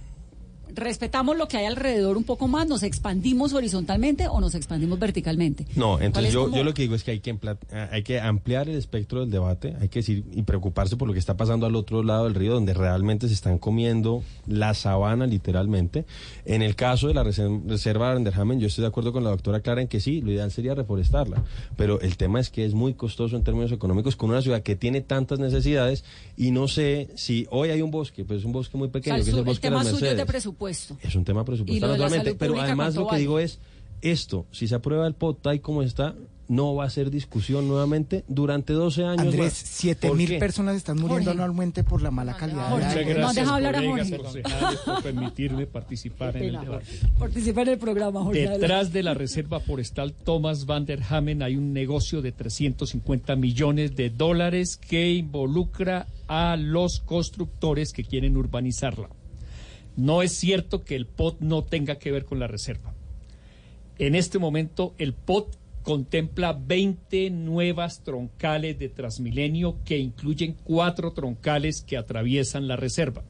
[0.75, 5.65] Respetamos lo que hay alrededor un poco más, nos expandimos horizontalmente o nos expandimos verticalmente.
[5.75, 7.37] No, ¿Cuál entonces es yo, como- yo lo que digo es que hay que,
[7.71, 11.13] ah, hay que ampliar el espectro del debate, hay que decir y preocuparse por lo
[11.13, 15.25] que está pasando al otro lado del río, donde realmente se están comiendo la sabana
[15.27, 16.05] literalmente.
[16.45, 19.59] En el caso de la reserva de Anderhamen, yo estoy de acuerdo con la doctora
[19.61, 21.43] Clara en que sí, lo ideal sería reforestarla,
[21.77, 24.75] pero el tema es que es muy costoso en términos económicos con una ciudad que
[24.75, 26.03] tiene tantas necesidades
[26.37, 28.93] y no sé si hoy hay un bosque, pues es un bosque muy O sea,
[29.01, 30.25] pequeño, el, que es el el bosque de tema las suyo es de Mercedes.
[30.69, 30.97] Presupuesto.
[31.07, 33.19] Es un tema presupuestario, naturalmente, pero además ¿cuánto lo que vale?
[33.21, 33.59] digo es,
[34.01, 36.15] esto, si se aprueba el POT tal y como está,
[36.47, 39.53] no va a ser discusión nuevamente durante 12 años Andrés, más.
[39.53, 41.31] siete ¿Por mil personas están muriendo Jorge.
[41.31, 42.87] anualmente por la mala calidad Jorge.
[42.87, 43.05] Muchas.
[43.05, 44.43] No, gracias, deja hablar a colegas Jorge.
[44.85, 46.85] por permitirme participar en el debate.
[47.17, 48.49] Participa en el programa, Jorge.
[48.49, 53.95] Detrás de la Reserva Forestal Thomas van der Hamen hay un negocio de 350 millones
[53.95, 59.07] de dólares que involucra a los constructores que quieren urbanizarla.
[59.95, 62.93] No es cierto que el POT no tenga que ver con la reserva.
[63.97, 71.81] En este momento el POT contempla 20 nuevas troncales de Transmilenio que incluyen cuatro troncales
[71.81, 73.23] que atraviesan la reserva.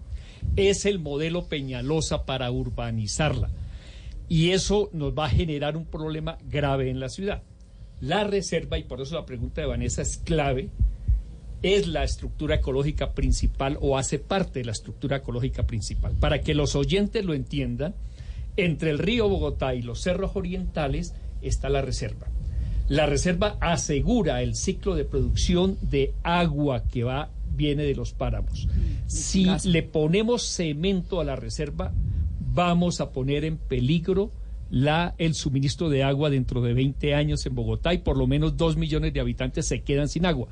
[0.55, 3.49] Es el modelo Peñalosa para urbanizarla.
[4.27, 7.43] Y eso nos va a generar un problema grave en la ciudad.
[7.99, 10.69] La reserva, y por eso la pregunta de Vanessa es clave,
[11.61, 16.13] es la estructura ecológica principal o hace parte de la estructura ecológica principal.
[16.19, 17.93] Para que los oyentes lo entiendan,
[18.57, 22.27] entre el río Bogotá y los cerros orientales está la reserva.
[22.87, 28.67] La reserva asegura el ciclo de producción de agua que va viene de los páramos.
[29.07, 31.93] Si le ponemos cemento a la reserva,
[32.53, 34.31] vamos a poner en peligro
[34.69, 38.57] la, el suministro de agua dentro de 20 años en Bogotá y por lo menos
[38.57, 40.47] dos millones de habitantes se quedan sin agua.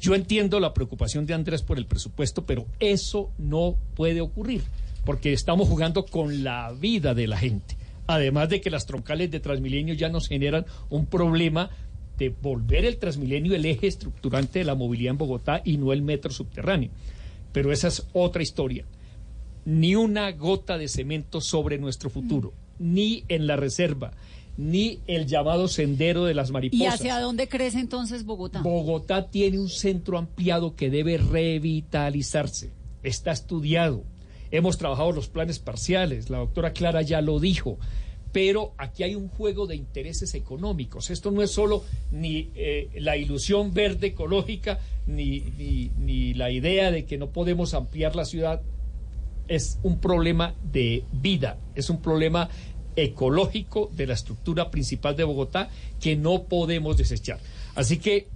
[0.00, 4.62] Yo entiendo la preocupación de Andrés por el presupuesto, pero eso no puede ocurrir,
[5.04, 7.76] porque estamos jugando con la vida de la gente.
[8.06, 11.68] Además de que las troncales de Transmilenio ya nos generan un problema
[12.16, 16.00] de volver el Transmilenio el eje estructurante de la movilidad en Bogotá y no el
[16.00, 16.90] metro subterráneo.
[17.52, 18.86] Pero esa es otra historia.
[19.66, 24.12] Ni una gota de cemento sobre nuestro futuro, ni en la reserva,
[24.60, 26.94] ni el llamado sendero de las ¿Y mariposas.
[26.96, 28.60] hacia dónde crece entonces Bogotá?
[28.60, 32.70] Bogotá tiene un centro ampliado que debe revitalizarse.
[33.02, 34.04] Está estudiado.
[34.50, 36.28] Hemos trabajado los planes parciales.
[36.28, 37.78] La doctora Clara ya lo dijo.
[38.32, 41.08] Pero aquí hay un juego de intereses económicos.
[41.08, 46.90] Esto no es solo ni eh, la ilusión verde ecológica, ni, ni, ni la idea
[46.90, 48.60] de que no podemos ampliar la ciudad.
[49.48, 52.50] Es un problema de vida, es un problema
[53.02, 55.68] ecológico de la estructura principal de Bogotá
[56.00, 57.38] que no podemos desechar.
[57.74, 58.28] Así que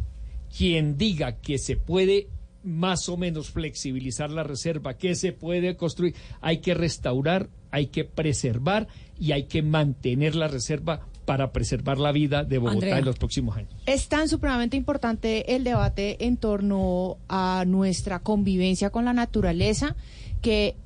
[0.56, 2.28] quien diga que se puede
[2.62, 8.04] más o menos flexibilizar la reserva, que se puede construir, hay que restaurar, hay que
[8.04, 8.88] preservar
[9.20, 12.98] y hay que mantener la reserva para preservar la vida de Bogotá Andrea.
[12.98, 13.70] en los próximos años.
[13.86, 19.96] Es tan supremamente importante el debate en torno a nuestra convivencia con la naturaleza
[20.42, 20.76] que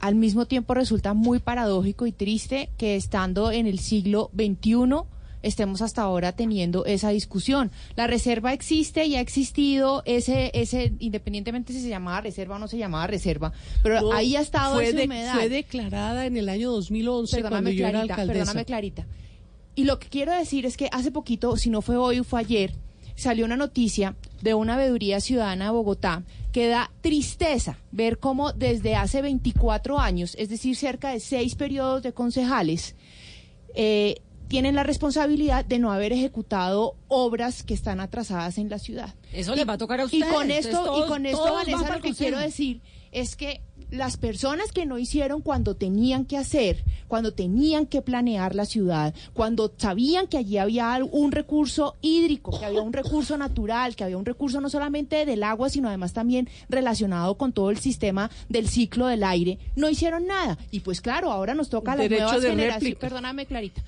[0.00, 5.02] al mismo tiempo resulta muy paradójico y triste que estando en el siglo XXI
[5.42, 7.70] estemos hasta ahora teniendo esa discusión.
[7.96, 12.68] La reserva existe y ha existido ese, ese, independientemente si se llamaba reserva o no
[12.68, 15.34] se llamaba reserva, pero No, ahí ha estado fue, esa de- humedad.
[15.34, 18.38] fue declarada en el año 2011 cuando Perdóname, yo era Clarita, alcaldesa.
[18.40, 19.06] perdóname, Clarita.
[19.76, 22.74] Y lo que quiero decir es que hace poquito, si no fue hoy fue ayer,
[23.14, 28.96] salió una noticia de una veeduría ciudadana de Bogotá que da tristeza ver cómo desde
[28.96, 32.96] hace 24 años, es decir, cerca de seis periodos de concejales,
[33.74, 34.16] eh,
[34.48, 39.14] tienen la responsabilidad de no haber ejecutado obras que están atrasadas en la ciudad.
[39.32, 40.24] Eso les va a tocar a Y ustedes.
[40.32, 42.80] con Entonces, esto, todos- y con esto Vanessa, lo que quiero decir
[43.12, 48.54] es que las personas que no hicieron cuando tenían que hacer, cuando tenían que planear
[48.54, 53.96] la ciudad, cuando sabían que allí había un recurso hídrico, que había un recurso natural,
[53.96, 57.78] que había un recurso no solamente del agua, sino además también relacionado con todo el
[57.78, 60.58] sistema del ciclo del aire, no hicieron nada.
[60.70, 62.98] Y pues claro, ahora nos toca a las Derecho nuevas de generaciones.
[62.98, 63.82] Perdóname, Clarita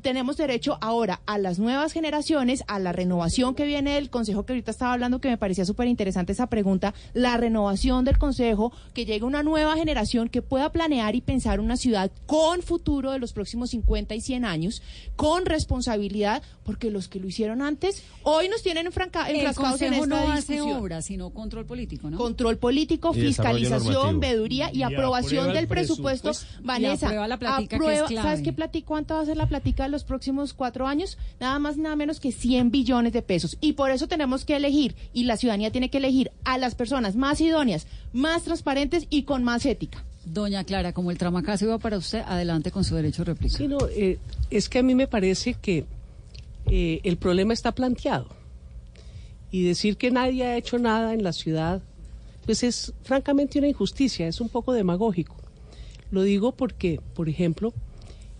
[0.00, 4.52] tenemos derecho ahora a las nuevas generaciones, a la renovación que viene del Consejo, que
[4.54, 9.04] ahorita estaba hablando, que me parecía súper interesante esa pregunta, la renovación del Consejo, que
[9.04, 13.32] llegue una nueva generación que pueda planear y pensar una ciudad con futuro de los
[13.32, 14.82] próximos 50 y 100 años,
[15.16, 19.94] con responsabilidad, porque los que lo hicieron antes, hoy nos tienen enfranca, El enfrascados en
[19.94, 20.80] esta no hace discusión.
[20.80, 22.16] obra, sino control político, ¿no?
[22.16, 26.30] Control político, Y fiscalización, veeduría y, Y aprobación del presupuesto.
[26.30, 26.62] presupuesto.
[26.62, 28.16] Y Vanessa, aprueba la platica, que es clave.
[28.22, 28.86] ¿sabes qué platica?
[28.86, 31.18] ¿Cuánto va a ser la platica de los próximos cuatro años?
[31.40, 33.56] Nada más, nada menos que 100 billones de pesos.
[33.60, 37.16] Y por eso tenemos que elegir, y la ciudadanía tiene que elegir a las personas
[37.16, 40.04] más idóneas, más transparentes y con más ética.
[40.24, 43.58] Doña Clara, como el tramacazo iba para usted, adelante con su derecho de réplica.
[43.58, 44.18] Sí, no, eh,
[44.50, 45.84] es que a mí me parece que
[46.66, 48.28] eh, el problema está planteado.
[49.50, 51.82] Y decir que nadie ha hecho nada en la ciudad,
[52.46, 55.36] pues es francamente una injusticia, es un poco demagógico.
[56.10, 57.72] Lo digo porque, por ejemplo,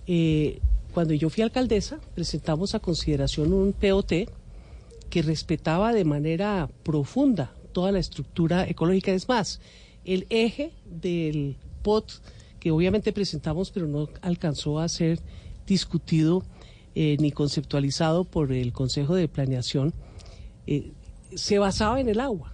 [0.06, 0.60] eh,
[0.92, 4.28] cuando yo fui alcaldesa, presentamos a consideración un POT
[5.10, 9.12] que respetaba de manera profunda toda la estructura ecológica.
[9.12, 9.60] Es más,
[10.04, 12.12] el eje del POT,
[12.60, 15.18] que obviamente presentamos, pero no alcanzó a ser
[15.66, 16.44] discutido
[16.94, 19.94] eh, ni conceptualizado por el Consejo de Planeación,
[20.66, 20.92] eh,
[21.34, 22.52] se basaba en el agua.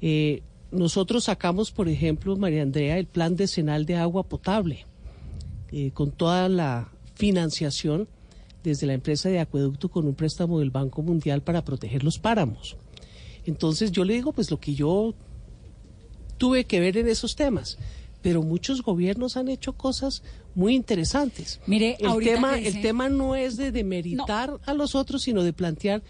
[0.00, 4.86] Eh, nosotros sacamos, por ejemplo, María Andrea, el plan decenal de agua potable,
[5.92, 8.08] con toda la financiación
[8.62, 12.76] desde la empresa de acueducto con un préstamo del Banco Mundial para proteger los páramos.
[13.46, 15.14] Entonces yo le digo, pues lo que yo
[16.38, 17.78] tuve que ver en esos temas.
[18.22, 20.22] Pero muchos gobiernos han hecho cosas
[20.54, 21.60] muy interesantes.
[21.66, 25.52] Mire, el tema, dice- el tema no es de demeritar a los otros, sino de
[25.52, 26.02] plantear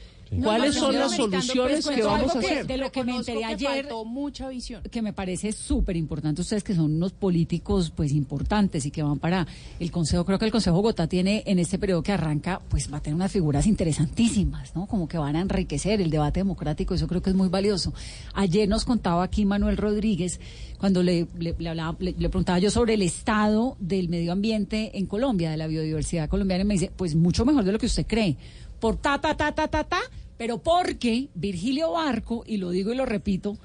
[0.42, 2.66] cuáles no, son las americano, soluciones pues, que vamos a hacer.
[2.66, 4.82] de lo que me enteré que ayer, mucha visión.
[4.82, 9.18] que me parece súper importante, ustedes que son unos políticos pues importantes y que van
[9.18, 9.46] para
[9.80, 12.98] el Consejo, creo que el Consejo Bogotá tiene en este periodo que arranca, pues va
[12.98, 14.86] a tener unas figuras interesantísimas, ¿no?
[14.86, 17.92] Como que van a enriquecer el debate democrático, eso creo que es muy valioso.
[18.34, 20.40] Ayer nos contaba aquí Manuel Rodríguez,
[20.84, 25.06] cuando le, le, le hablaba- le- preguntaba yo sobre el estado del medio ambiente en
[25.06, 28.06] Colombia, de la biodiversidad colombiana, y me dice, pues mucho mejor de lo que usted
[28.06, 28.36] cree.
[28.80, 30.00] Por ta, ta, ta, ta, ta, ta,
[30.36, 33.56] pero porque Virgilio Barco, y lo digo y lo repito,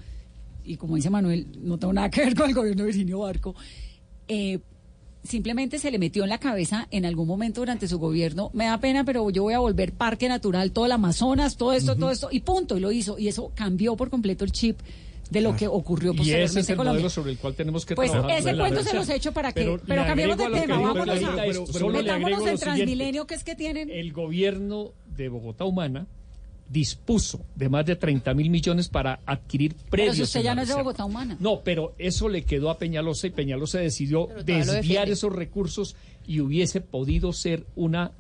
[0.64, 3.54] y como dice Manuel, no tengo nada que ver con el gobierno de Virginio Barco,
[4.30, 4.60] eh,
[5.22, 8.80] simplemente se le metió en la cabeza en algún momento durante su gobierno, me da
[8.80, 12.30] pena, pero yo voy a volver parque natural, todo el Amazonas, todo esto, todo esto,
[12.32, 14.80] y punto, y lo hizo, y eso cambió por completo el chip
[15.30, 16.92] de lo que ocurrió Y ese es en el Colombia.
[16.94, 18.38] modelo sobre el cual tenemos que Pues trabajar.
[18.40, 20.62] ese de la cuento se los he hecho para que, pero, le cambiemos de que
[20.62, 22.58] tema, vámonos a, pero solo metámonos en.
[22.58, 23.90] Transmilenio, que es que tienen...
[23.90, 26.08] El gobierno de Bogotá Humana
[26.68, 30.16] dispuso de más de 30 mil millones para adquirir Pero predios.
[30.18, 30.76] si usted ya no es de.
[30.76, 31.36] Bogotá Humana.
[31.40, 35.96] No, pero eso le quedó a Peñalosa y Peñalosa decidió desviar esos recursos
[36.28, 38.12] y hubiese podido ser una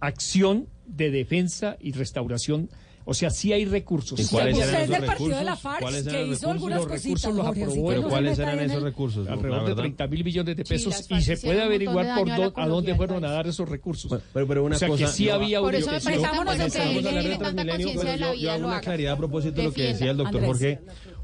[0.00, 2.70] acción de defensa y restauración.
[3.06, 4.18] O sea, sí hay recursos.
[4.18, 5.60] ¿Y Sí cuáles eran esos del partido de la recursos?
[5.62, 6.50] FARC, ¿Cuáles que eran los hizo recursos?
[6.54, 9.28] algunas Los cositas, recursos los aprobó Pero no ¿cuáles eran esos el- recursos?
[9.28, 9.82] alrededor de verdad.
[9.82, 13.18] 30 mil millones de Sí, pesos las y se puede averiguar por a dónde fueron
[13.18, 13.32] a país.
[13.34, 14.08] dar esos recursos.
[14.08, 16.04] Bueno, pero, pero una o sea, cosa, que sí yo- había Por eso me que
[16.04, 19.82] tanta conciencia de la yo- yo vida hago una claridad a propósito de lo que
[19.82, 20.44] decía el doctor.
[20.44, 20.80] Jorge,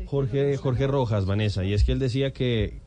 [0.06, 2.80] Jorge, Jorge Rojas, Vanessa, y es que él decía que,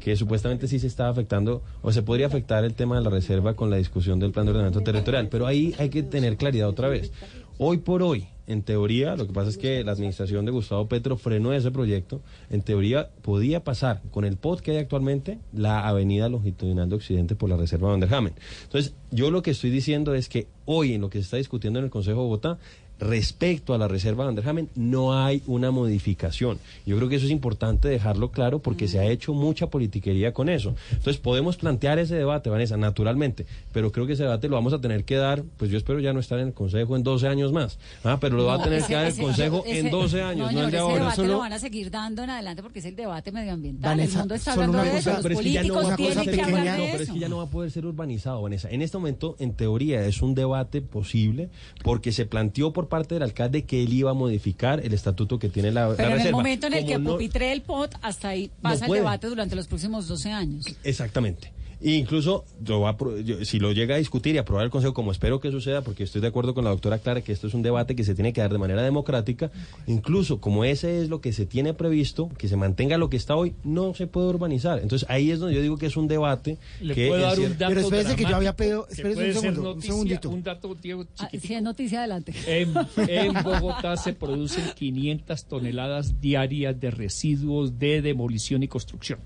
[0.00, 3.54] que supuestamente sí se estaba afectando, o se podría afectar el tema de la reserva
[3.54, 6.88] con la discusión del plan de ordenamiento territorial, pero ahí hay que tener claridad otra
[6.88, 7.12] vez.
[7.58, 11.18] Hoy por hoy, en teoría, lo que pasa es que la administración de Gustavo Petro
[11.18, 16.30] frenó ese proyecto, en teoría podía pasar con el POT que hay actualmente la avenida
[16.30, 18.32] longitudinal de Occidente por la reserva Van der Hamen.
[18.64, 21.78] Entonces, yo lo que estoy diciendo es que hoy en lo que se está discutiendo
[21.78, 22.58] en el Consejo de Bogotá,
[23.00, 26.58] respecto a la reserva Van der Hamen, no hay una modificación.
[26.86, 30.48] Yo creo que eso es importante dejarlo claro porque se ha hecho mucha politiquería con
[30.48, 30.74] eso.
[30.90, 34.80] Entonces podemos plantear ese debate, Vanessa, naturalmente, pero creo que ese debate lo vamos a
[34.80, 37.52] tener que dar, pues yo espero ya no estar en el Consejo en 12 años
[37.52, 39.90] más, ah, pero lo va a tener ese- que dar el ese- Consejo ese- en
[39.90, 40.94] 12 años, no, el de ese ahora.
[40.96, 43.90] debate Solo- lo van a seguir dando en adelante porque es el debate medioambiental.
[43.90, 44.96] Vanessa, el mundo está hablando de eso.
[44.98, 47.00] cosa- Los pero es que ya no políticos tienen que hablar no, de pero es
[47.02, 47.12] eso.
[47.14, 48.68] que ya no va a poder ser urbanizado, Vanessa.
[48.70, 51.48] En este momento, en teoría, es un debate posible
[51.84, 55.48] porque se planteó por parte del alcalde que él iba a modificar el estatuto que
[55.48, 57.94] tiene la, la Pero en el momento en el Como que no- pupitre el POT,
[58.02, 60.64] hasta ahí pasa el debate durante los próximos 12 años.
[60.84, 61.52] Exactamente.
[61.80, 64.70] E incluso yo va a pro- yo- si lo llega a discutir y aprobar el
[64.70, 67.46] Consejo, como espero que suceda, porque estoy de acuerdo con la doctora Clara que esto
[67.46, 69.52] es un debate que se tiene que dar de manera democrática,
[69.86, 73.36] incluso como ese es lo que se tiene previsto, que se mantenga lo que está
[73.36, 74.80] hoy, no se puede urbanizar.
[74.80, 77.56] Entonces ahí es donde yo digo que es un debate Le que puedo dar un
[77.58, 80.30] dato Pero espérese que yo había pedido- espérese un segundito.
[80.30, 82.32] Un dato, Diego, Ah, si es noticia, adelante.
[82.46, 82.74] En,
[83.08, 89.20] en Bogotá se producen 500 toneladas diarias de residuos de demolición y construcción.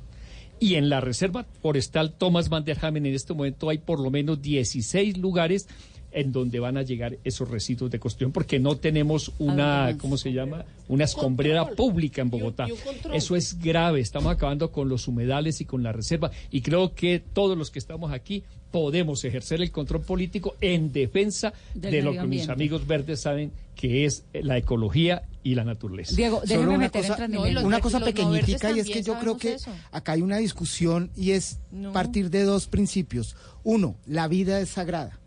[0.62, 4.12] Y en la Reserva Forestal Thomas Van der Hamen en este momento hay por lo
[4.12, 5.66] menos 16 lugares
[6.12, 10.32] en donde van a llegar esos residuos de construcción porque no tenemos una, ¿cómo se
[10.32, 10.64] llama?
[10.86, 12.68] Una escombrera pública en Bogotá.
[13.12, 16.30] Eso es grave, estamos acabando con los humedales y con la reserva.
[16.52, 21.53] Y creo que todos los que estamos aquí podemos ejercer el control político en defensa
[21.75, 26.16] Del de lo que mis amigos verdes saben que es la ecología y la naturaleza.
[26.16, 27.66] Diego, Solo déjeme una meter cosa, en Transmilenio.
[27.66, 29.70] una cosa los no pequeñitica y es que yo creo que eso.
[29.93, 31.93] acá hay una discusión y es No.
[31.93, 33.37] partir de dos principios.
[33.62, 35.18] Uno, la vida es sagrada.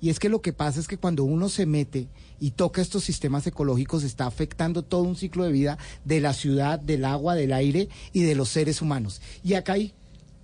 [0.00, 2.06] Y es que lo que pasa es que cuando uno se mete
[2.40, 6.78] y toca estos sistemas ecológicos está afectando todo un ciclo de vida de la ciudad,
[6.78, 9.20] del agua, del aire y de los seres humanos.
[9.42, 9.92] Y acá hay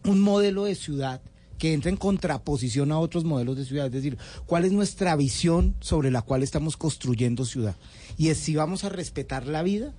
[0.05, 1.21] un modelo de ciudad
[1.59, 5.75] que entra en contraposición a otros modelos de ciudad, es decir, cuál es nuestra visión
[5.81, 7.77] sobre la cual estamos construyendo ciudad.
[8.17, 9.93] Y es si vamos a respetar la vida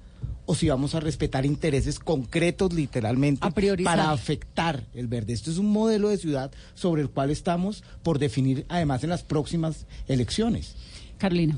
[0.45, 3.47] o si vamos a respetar intereses concretos literalmente
[3.83, 5.33] para afectar el verde.
[5.33, 9.23] Esto es un modelo de ciudad sobre el cual estamos por definir además en las
[9.23, 10.75] próximas elecciones.
[11.17, 11.57] Carolina.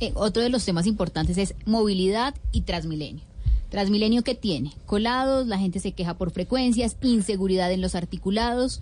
[0.00, 3.22] Eh, otro de los temas importantes es movilidad y Transmilenio.
[3.70, 8.80] Transmilenio que tiene colados, la gente se queja por frecuencias, inseguridad en los articulados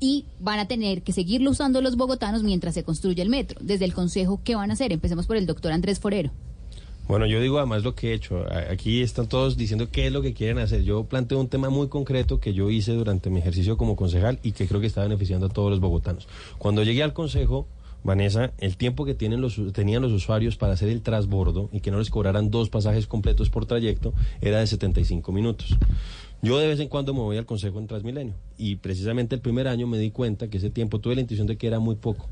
[0.00, 3.58] y van a tener que seguirlo usando los bogotanos mientras se construye el metro.
[3.62, 4.92] Desde el Consejo, ¿qué van a hacer?
[4.92, 6.30] Empecemos por el doctor Andrés Forero.
[7.06, 8.46] Bueno, yo digo además lo que he hecho.
[8.70, 10.84] Aquí están todos diciendo qué es lo que quieren hacer.
[10.84, 14.52] Yo planteo un tema muy concreto que yo hice durante mi ejercicio como concejal y
[14.52, 16.26] que creo que está beneficiando a todos los bogotanos.
[16.56, 17.68] Cuando llegué al consejo,
[18.04, 21.90] Vanessa, el tiempo que tienen los, tenían los usuarios para hacer el transbordo y que
[21.90, 25.76] no les cobraran dos pasajes completos por trayecto era de 75 minutos.
[26.44, 29.66] Yo de vez en cuando me voy al consejo en Transmilenio y precisamente el primer
[29.68, 32.28] año me di cuenta que ese tiempo tuve la intuición de que era muy poco.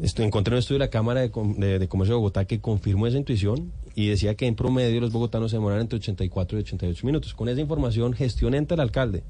[0.00, 3.06] Esto, encontré un estudio de la Cámara de, Com- de- Comercio de Bogotá que confirmó
[3.06, 7.06] esa intuición y decía que en promedio los bogotanos se demoran entre 84 y 88
[7.06, 7.34] minutos.
[7.34, 9.22] Con esa información gestioné ante el alcalde.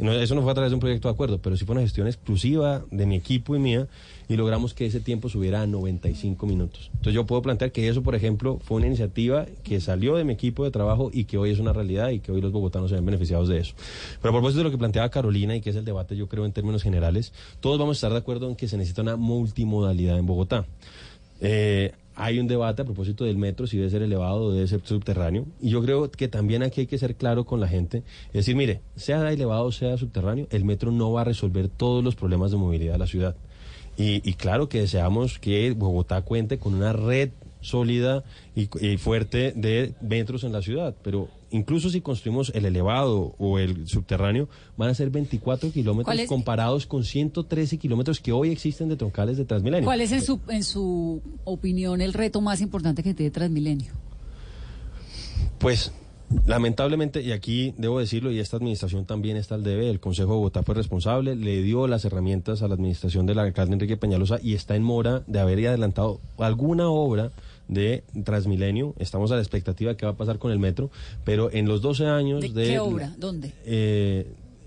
[0.00, 2.06] Eso no fue a través de un proyecto de acuerdo, pero sí fue una gestión
[2.06, 3.86] exclusiva de mi equipo y mía
[4.30, 6.88] y logramos que ese tiempo subiera a 95 minutos.
[6.92, 10.34] Entonces yo puedo plantear que eso, por ejemplo, fue una iniciativa que salió de mi
[10.34, 12.94] equipo de trabajo y que hoy es una realidad y que hoy los bogotanos se
[12.94, 13.74] ven beneficiados de eso.
[14.22, 16.46] Pero a propósito de lo que planteaba Carolina y que es el debate, yo creo,
[16.46, 20.16] en términos generales, todos vamos a estar de acuerdo en que se necesita una multimodalidad
[20.16, 20.64] en Bogotá.
[21.40, 24.80] Eh, hay un debate a propósito del metro, si debe ser elevado o debe ser
[24.84, 25.46] subterráneo.
[25.60, 28.04] Y yo creo que también aquí hay que ser claro con la gente.
[28.28, 32.04] Es decir, mire, sea elevado o sea subterráneo, el metro no va a resolver todos
[32.04, 33.34] los problemas de movilidad de la ciudad.
[34.00, 38.24] Y, y claro que deseamos que Bogotá cuente con una red sólida
[38.56, 43.58] y, y fuerte de metros en la ciudad, pero incluso si construimos el elevado o
[43.58, 44.48] el subterráneo,
[44.78, 49.44] van a ser 24 kilómetros comparados con 113 kilómetros que hoy existen de troncales de
[49.44, 49.84] Transmilenio.
[49.84, 53.92] ¿Cuál es en su, en su opinión el reto más importante que tiene Transmilenio?
[55.58, 55.92] Pues
[56.46, 60.36] lamentablemente, y aquí debo decirlo, y esta administración también está al debe, el Consejo de
[60.36, 64.54] Bogotá fue responsable, le dio las herramientas a la administración del alcalde Enrique Peñalosa y
[64.54, 67.30] está en mora de haber adelantado alguna obra
[67.68, 68.94] de Transmilenio.
[68.98, 70.90] Estamos a la expectativa de qué va a pasar con el metro,
[71.24, 72.66] pero en los 12 años ¿De de...
[72.68, 73.12] qué obra?
[73.18, 73.52] ¿Dónde?
[73.64, 74.26] Eh,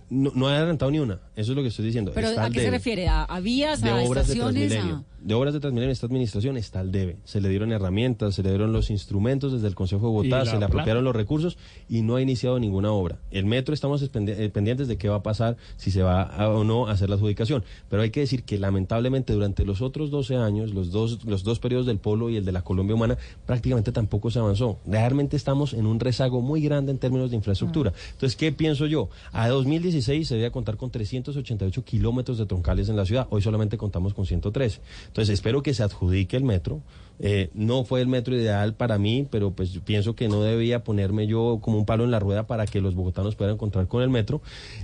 [0.09, 2.11] no, no ha adelantado ni una, eso es lo que estoy diciendo.
[2.13, 3.07] ¿Pero Está a qué se refiere?
[3.07, 4.69] ¿A, a vías, de a obras de estaciones?
[4.69, 4.95] Transmilenio.
[5.09, 7.15] a- De obras de Transmilenio, esta administración está al debe.
[7.23, 10.51] Se le dieron herramientas, se le dieron los instrumentos desde el Consejo de Bogotá, se
[10.51, 10.65] le plata.
[10.65, 11.57] apropiaron los recursos
[11.87, 13.19] y no ha iniciado ninguna obra.
[13.31, 16.65] El metro estamos eh, pendientes de qué va a pasar, si se va a- o
[16.65, 17.63] no a hacer la adjudicación.
[17.89, 21.59] Pero hay que decir que lamentablemente durante los otros 12 años, los dos, los dos
[21.59, 24.79] periodos del Polo y el de la Colombia Humana, prácticamente tampoco se avanzó.
[24.85, 27.93] Realmente estamos en un rezago muy grande en términos de infraestructura.
[28.11, 29.07] Entonces, ¿qué pienso yo?
[29.31, 33.27] A 2016 se debía contar con 388 kilómetros de troncales en la ciudad.
[33.29, 34.81] Hoy solamente contamos con 113.
[35.13, 36.81] Entonces, espero que se adjudique el metro.
[37.19, 41.27] Eh, no fue el metro ideal para mí, pero pues pienso que no debía ponerme
[41.27, 44.09] yo como un palo en la rueda para que los bogotanos puedan encontrar con el
[44.09, 44.41] metro.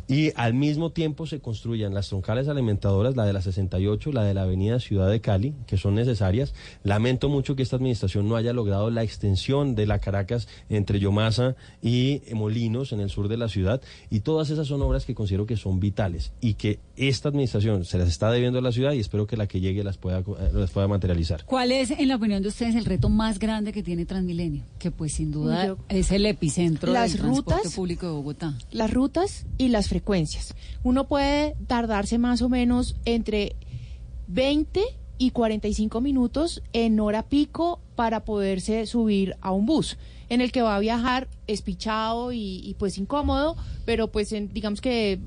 [0.08, 4.34] Y al mismo tiempo se construyan las troncales alimentadoras, la de la 68, la de
[4.34, 6.54] la avenida Ciudad de Cali, que son necesarias.
[6.84, 11.56] Lamento mucho que esta administración no haya logrado la extensión de la Caracas entre Yomasa
[11.82, 13.82] y Molinos en el sur de la ciudad.
[14.10, 17.98] Y todas esas son obras que considero que son vitales y que esta administración se
[17.98, 20.52] las está debiendo a la ciudad y espero que la que llegue las pueda, eh,
[20.54, 21.46] las pueda materializar.
[21.46, 24.64] ¿Cuál es, opinión de ustedes, el reto más grande que tiene Transmilenio?
[24.78, 28.58] Que pues sin duda Yo- es el epicentro Las del transporte rutas- público de Bogotá.
[28.72, 30.54] las rutas y las frecuencias.
[30.84, 33.56] Uno puede tardarse más o menos entre
[34.28, 34.82] 20
[35.18, 39.98] y 45 minutos en hora pico para poderse subir a un bus
[40.30, 44.80] en el que va a viajar espichado y, y, pues incómodo, pero pues en- digamos
[44.80, 45.20] que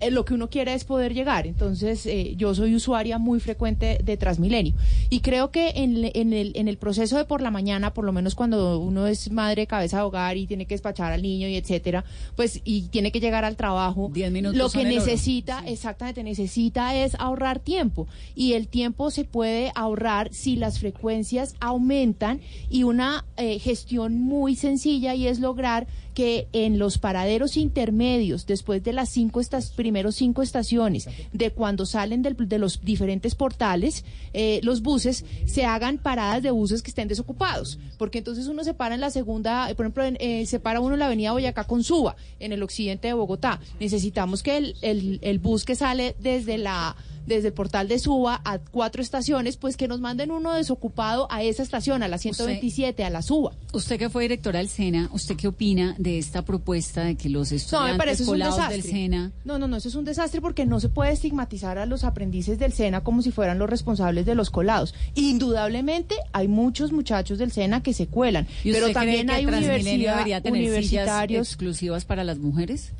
[0.00, 1.46] eh, lo que uno quiere es poder llegar.
[1.46, 4.74] Entonces, eh, yo soy usuaria muy frecuente de Transmilenio.
[5.10, 8.34] Y creo que en, el, en el proceso de por la mañana, por lo menos
[8.34, 12.04] cuando uno es madre, cabeza de hogar y tiene que despachar al niño y etcétera,
[12.34, 17.58] pues, y tiene que llegar al trabajo, minutos lo que necesita, exactamente, necesita es ahorrar
[17.60, 18.06] tiempo.
[18.34, 24.56] Y el tiempo se puede ahorrar si las frecuencias aumentan y una eh, gestión muy
[24.56, 25.86] sencilla y es lograr
[26.16, 31.84] que en los paraderos intermedios, después de las cinco estas primeros cinco estaciones, de cuando
[31.84, 34.02] salen del- de los diferentes portales,
[34.32, 37.78] eh, los buses, se hagan paradas de buses que estén desocupados.
[37.98, 40.80] Porque entonces uno se para en la segunda, eh, por ejemplo, en- eh, se para
[40.80, 43.60] uno en la avenida Boyacá con Suba, en el occidente de Bogotá.
[43.78, 46.96] Necesitamos que el, el- el bus que sale desde la
[47.26, 51.42] desde el portal de Suba a cuatro estaciones, pues que nos manden uno desocupado a
[51.42, 53.52] esa estación, a la 127, a la Suba.
[53.72, 57.50] Usted que fue directora del SENA, ¿usted qué opina de esta propuesta de que los
[57.50, 60.64] No, estudiantes es un colados del SENA No, no, no, eso es un desastre porque
[60.64, 64.36] no se puede estigmatizar a los aprendices del SENA como si fueran los responsables de
[64.36, 64.94] los colados.
[65.16, 70.60] Indudablemente hay muchos muchachos del SENA que se cuelan, ¿Y pero también hay universidad- tener
[70.60, 71.48] universitarios.
[71.48, 72.92] exclusivas para las mujeres?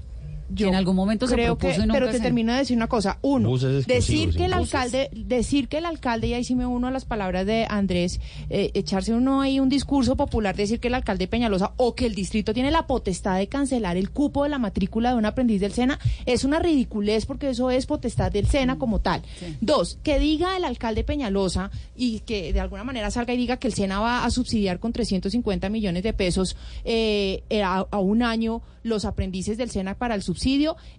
[0.49, 2.59] Yo en algún momento se creo propuso que, y nunca pero te se- termino de
[2.59, 3.19] decir una cosa.
[3.23, 3.51] Uno,
[3.87, 7.05] decir que el alcalde, decir que el alcalde, y ahí sí me uno a las
[7.05, 8.21] palabras de Andrés,
[8.51, 12.07] eh, echarse uno ahí un discurso popular, decir que el alcalde de Peñalosa o que
[12.07, 15.61] el distrito tiene la potestad de cancelar el cupo de la matrícula de un aprendiz
[15.61, 19.23] del SENA, es una ridiculez porque eso es potestad del SENA como tal.
[19.61, 23.69] Dos, que diga el alcalde Peñalosa y que de alguna manera salga y diga que
[23.69, 28.23] el SENA va a subsidiar con 350 millones de pesos eh, eh, a, a un
[28.23, 30.36] año los aprendices del SENA para el subsidio.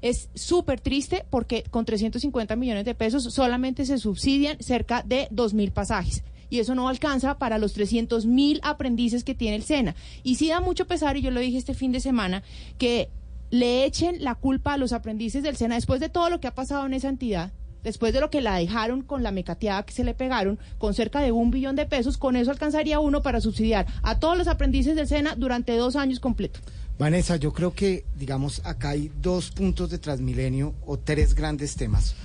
[0.01, 5.53] Es súper triste porque con 350 millones de pesos solamente se subsidian cerca de 2
[5.53, 6.23] mil pasajes.
[6.49, 9.95] Y eso no alcanza para los 300 mil aprendices que tiene el SENA.
[10.23, 12.43] Y sí da mucho pesar, y yo lo dije este fin de semana,
[12.77, 13.09] que
[13.49, 16.55] le echen la culpa a los aprendices del SENA después de todo lo que ha
[16.55, 17.51] pasado en esa entidad,
[17.83, 21.21] después de lo que la dejaron con la mecateada que se le pegaron, con cerca
[21.21, 24.95] de un billón de pesos, con eso alcanzaría uno para subsidiar a todos los aprendices
[24.95, 26.61] del SENA durante dos años completos.
[26.97, 32.15] Vanessa, yo creo que, digamos, acá hay dos puntos de Transmilenio o tres grandes temas.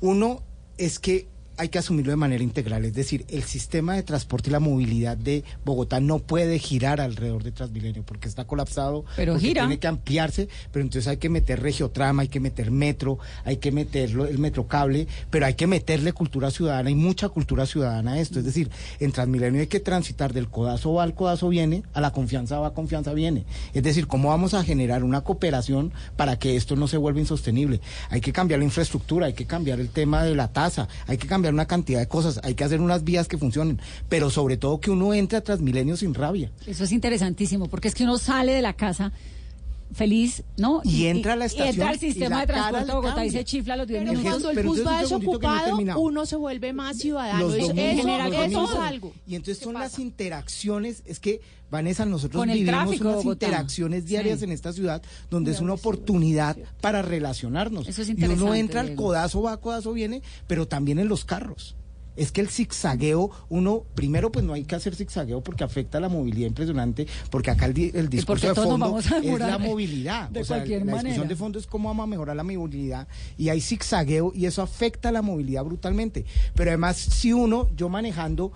[0.00, 0.42] Uno
[0.78, 4.52] es que hay que asumirlo de manera integral, es decir, el sistema de transporte y
[4.52, 9.48] la movilidad de Bogotá no puede girar alrededor de Transmilenio porque está colapsado, Pero porque
[9.48, 9.62] gira.
[9.62, 13.72] tiene que ampliarse, pero entonces hay que meter regiotrama, hay que meter metro, hay que
[13.72, 18.38] meterlo el metrocable, pero hay que meterle cultura ciudadana y mucha cultura ciudadana a esto,
[18.38, 22.12] es decir, en Transmilenio hay que transitar del codazo va al codazo viene, a la
[22.12, 23.44] confianza va, confianza viene.
[23.72, 27.80] Es decir, cómo vamos a generar una cooperación para que esto no se vuelva insostenible.
[28.10, 31.26] Hay que cambiar la infraestructura, hay que cambiar el tema de la tasa, hay que
[31.26, 34.80] cambiar una cantidad de cosas, hay que hacer unas vías que funcionen, pero sobre todo
[34.80, 36.50] que uno entre a Transmilenio sin rabia.
[36.66, 39.12] Eso es interesantísimo, porque es que uno sale de la casa
[39.92, 40.80] feliz, ¿no?
[40.84, 43.24] Y entra a la y entra estación al y sistema la de transporte de Bogotá
[43.26, 44.30] y se chifla los 10 Pero minutos.
[44.42, 47.38] cuando el bus va no desocupado, uno se vuelve más ciudadano.
[47.46, 48.70] Los Eso, domingos, eso- los eso domingos.
[48.72, 49.12] es algo.
[49.26, 53.46] Y entonces son las interacciones, es que Vanessa, nosotros Con vivimos tráfico de unas Bogotá.
[53.46, 54.44] interacciones diarias Sí.
[54.44, 57.88] en esta ciudad donde es una oportunidad para relacionarnos.
[57.88, 61.24] Eso es y uno interesante, entra al codazo va, codazo viene, pero también en los
[61.24, 61.75] carros.
[62.16, 66.08] Es que el zigzagueo, uno, primero pues no hay que hacer zigzagueo porque afecta la
[66.08, 70.30] movilidad impresionante, porque acá el, di- el discurso de fondo es la movilidad.
[70.30, 73.06] de o sea, cualquier la discusión de fondo es cómo vamos a mejorar la movilidad
[73.36, 76.24] y hay zigzagueo y eso afecta la movilidad brutalmente.
[76.54, 78.52] Pero además, si uno, yo manejando,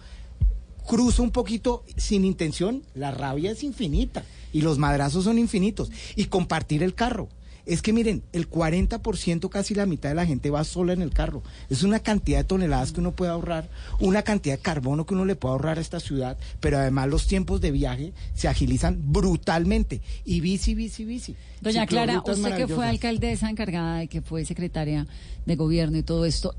[0.87, 5.91] cruzo un poquito sin intención, la rabia es infinita y los madrazos son infinitos.
[6.17, 7.29] Y compartir el carro.
[7.71, 11.13] Es que miren, el 40%, casi la mitad de la gente va sola en el
[11.13, 11.45] carro.
[11.69, 15.25] Es una cantidad de toneladas que uno puede ahorrar, una cantidad de carbono que uno
[15.25, 20.01] le puede ahorrar a esta ciudad, pero además los tiempos de viaje se agilizan brutalmente.
[20.25, 21.37] Y bici, bici, bici.
[21.61, 25.07] Doña Clara, usted que fue alcaldesa encargada de que fue secretaria
[25.47, 26.57] de gobierno y todo esto,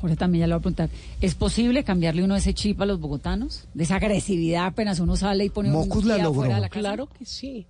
[0.00, 0.90] Jorge también ya le voy a preguntar,
[1.20, 3.66] ¿es posible cambiarle uno ese chip a los bogotanos?
[3.74, 6.30] De esa agresividad apenas uno sale y pone Mocus un la logró.
[6.30, 6.80] afuera de la casa?
[6.80, 7.66] Claro que sí.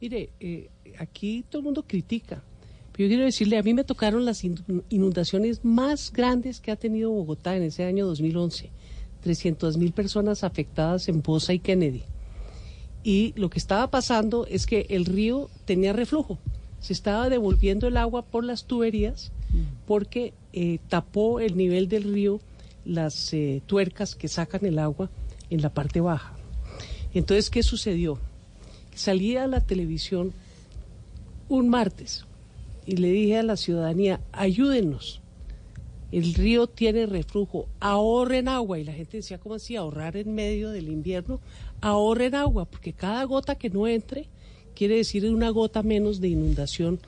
[0.00, 2.42] Mire, eh, aquí todo el mundo critica.
[2.92, 4.58] Pero yo quiero decirle, a mí me tocaron las in-
[4.90, 8.70] inundaciones más grandes que ha tenido Bogotá en ese año 2011.
[9.22, 12.02] 300 mil personas afectadas en Bosa y Kennedy.
[13.04, 16.38] Y lo que estaba pasando es que el río tenía reflujo.
[16.80, 19.32] Se estaba devolviendo el agua por las tuberías
[19.86, 22.40] porque eh, tapó el nivel del río
[22.84, 25.10] las eh, tuercas que sacan el agua
[25.50, 26.34] en la parte baja.
[27.14, 28.18] Entonces, ¿qué sucedió?
[28.94, 30.32] Salí a la televisión
[31.48, 32.24] un martes
[32.86, 35.20] y le dije a la ciudadanía, ayúdenos.
[36.10, 38.78] El río tiene reflujo, ahorren agua.
[38.78, 39.76] Y la gente decía, ¿cómo así?
[39.76, 41.38] Ahorrar en medio del invierno.
[41.82, 44.26] Ahorren agua, porque cada gota que no entre
[44.74, 46.98] quiere decir una gota menos de inundación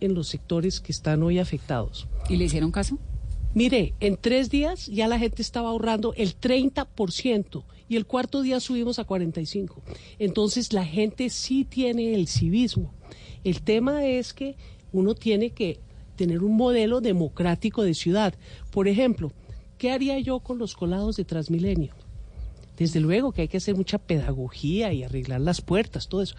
[0.00, 2.06] en los sectores que están hoy afectados.
[2.30, 2.98] ¿Y le hicieron caso?
[3.52, 8.60] Mire, en tres días ya la gente estaba ahorrando el 30% y el cuarto día
[8.60, 9.72] subimos a 45%.
[10.18, 12.92] Entonces la gente sí tiene el civismo.
[13.46, 14.56] El tema es que
[14.92, 15.78] uno tiene que
[16.16, 18.34] tener un modelo democrático de ciudad.
[18.72, 19.30] Por ejemplo,
[19.78, 21.94] ¿qué haría yo con los colados de Transmilenio?
[22.76, 26.34] Desde luego que hay que hacer mucha pedagogía y arreglar las puertas, todo eso.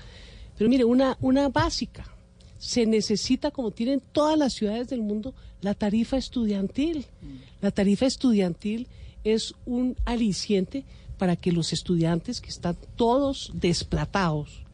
[0.58, 2.14] Pero mire, una, una básica.
[2.58, 7.06] Se necesita, como tienen todas las ciudades del mundo, la tarifa estudiantil.
[7.62, 8.90] La tarifa estudiantil
[9.24, 10.84] es un aliciente
[11.18, 14.66] para que los estudiantes que están todos desplatados,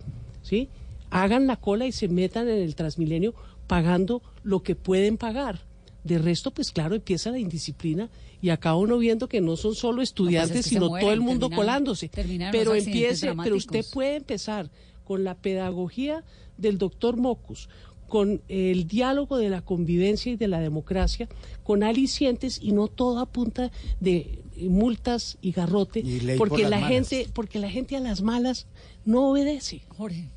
[0.42, 0.70] ¿sí?
[1.14, 3.36] Hagan la cola y se metan en el Transmilenio
[3.68, 5.62] pagando lo que pueden pagar.
[6.04, 8.10] De resto, pues claro, empieza la indisciplina
[8.42, 11.06] y acaba uno viendo que no son solo estudiantes, pues es que se sino mueren,
[11.06, 12.10] todo el mundo colándose.
[12.52, 14.70] Pero empiece, pero usted puede empezar
[15.06, 16.24] con la pedagogía
[16.58, 17.70] del doctor Mocus,
[18.08, 21.30] con el diálogo de la convivencia y de la democracia,
[21.64, 26.64] con alicientes y no todo a punta de multas y garrote, Y ley por porque
[26.64, 26.90] la malas.
[26.90, 28.68] gente, porque la gente a las malas
[29.06, 29.84] no obedece.
[29.90, 30.30] Jorge.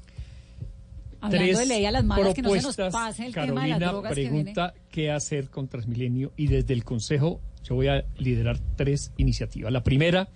[1.21, 3.79] Hablando de ley a las malas, que no se nos pase el tema de Carolina
[3.79, 8.05] las drogas que pregunta qué hacer con Transmilenio y desde el Consejo yo voy a
[8.17, 9.73] liderar tres iniciativas.
[9.73, 10.29] La primera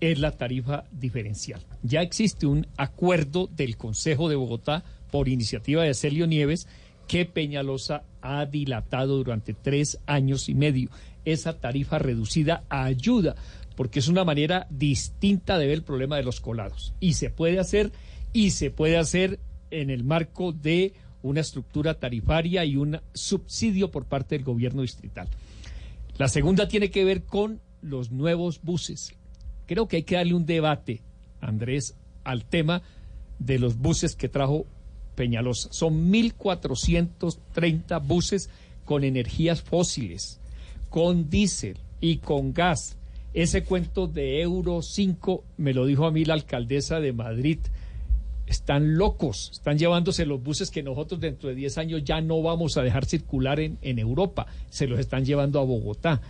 [0.00, 1.60] es la tarifa diferencial.
[1.82, 6.68] Ya existe un acuerdo del Consejo de Bogotá por iniciativa de Celio Nieves
[7.06, 10.90] que Peñalosa ha dilatado durante tres años y medio.
[11.24, 13.34] Esa tarifa reducida ayuda
[13.76, 16.94] porque es una manera distinta de ver el problema de los colados.
[17.00, 17.92] Y se puede hacer,
[18.32, 24.04] y se puede hacer en el marco de una estructura tarifaria y un subsidio por
[24.04, 25.28] parte del gobierno distrital.
[26.18, 29.14] La segunda tiene que ver con los nuevos buses.
[29.66, 31.02] Creo que hay que darle un debate,
[31.40, 32.82] Andrés, al tema
[33.38, 34.66] de los buses que trajo
[35.14, 35.72] Peñalosa.
[35.72, 38.50] Son 1.430 buses
[38.84, 40.40] con energías fósiles,
[40.90, 42.96] con diésel y con gas.
[43.32, 47.58] Ese cuento de Euro 5 me lo dijo a mí la alcaldesa de Madrid.
[48.46, 52.76] Están locos, están llevándose los buses que nosotros dentro de 10 años ya no vamos
[52.76, 56.20] a dejar circular en, en Europa, se los están llevando a Bogotá.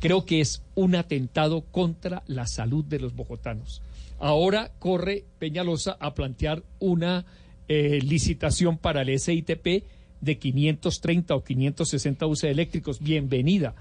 [0.00, 3.82] Creo que es un atentado contra la salud de los bogotanos.
[4.18, 7.26] Ahora corre Peñalosa a plantear una
[7.68, 9.84] eh, licitación para el SITP
[10.20, 13.00] de 530 o 560 buses eléctricos.
[13.00, 13.74] Bienvenida.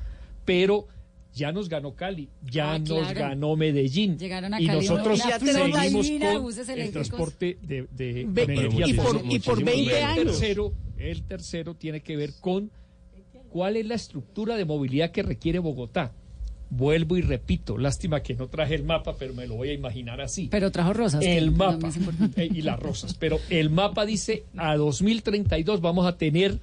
[0.44, 0.88] Pero
[1.36, 4.18] ya nos ganó Cali, ya Ah, nos ganó Medellín.
[4.18, 8.26] Llegaron a y Cali, nosotros ya tenemos la seguimos con buses el transporte de, de
[8.28, 10.26] Ve- energía y por- y por 20 el años.
[10.40, 12.72] Tercero, el tercero tiene que ver con
[13.50, 16.14] cuál es la estructura de movilidad que requiere Bogotá.
[16.70, 20.20] Vuelvo y repito, lástima que no traje el mapa, pero me lo voy a imaginar
[20.20, 20.48] así.
[20.50, 21.24] Pero trajo rosas.
[21.24, 21.90] El mapa
[22.38, 26.60] eh, y las rosas, pero el mapa dice a 2032 vamos a tener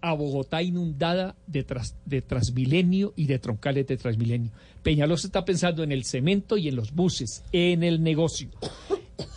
[0.00, 4.50] a Bogotá inundada de, tras- de Transmilenio y de troncales de Transmilenio.
[4.82, 8.48] Peñalosa está pensando en el cemento y en los buses, en el negocio.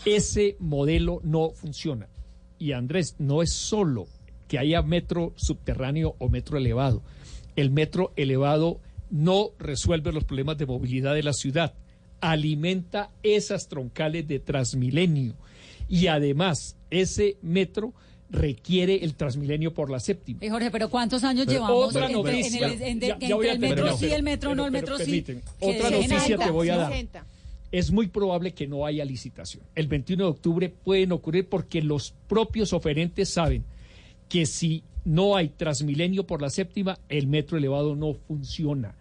[0.06, 2.08] Ese modelo no funciona.
[2.60, 4.08] Y Andrés, no es solo
[4.48, 7.02] que haya metro subterráneo o metro elevado.
[7.56, 11.74] El metro elevado no resuelve los problemas de movilidad de la ciudad,
[12.22, 15.34] alimenta esas troncales de Transmilenio.
[15.90, 17.94] Y además, ese metro
[18.32, 20.40] requiere el Transmilenio por la séptima.
[20.42, 22.68] Eh, Jorge, pero ¿cuántos años Pero llevamos otra entre, en noticia.
[22.68, 24.56] el, en de- Ya- ya voy entre a el metro terminar, sí, pero- el metro
[24.56, 25.26] no, el metro pero sí?
[25.60, 26.92] Otra noticia que voy a dar.
[26.92, 27.26] 60.
[27.72, 29.64] Es muy probable que no haya licitación.
[29.76, 33.64] El 21 de octubre pueden ocurrir porque los propios oferentes saben
[34.28, 38.94] que si no hay Transmilenio por la séptima, el metro elevado no funciona.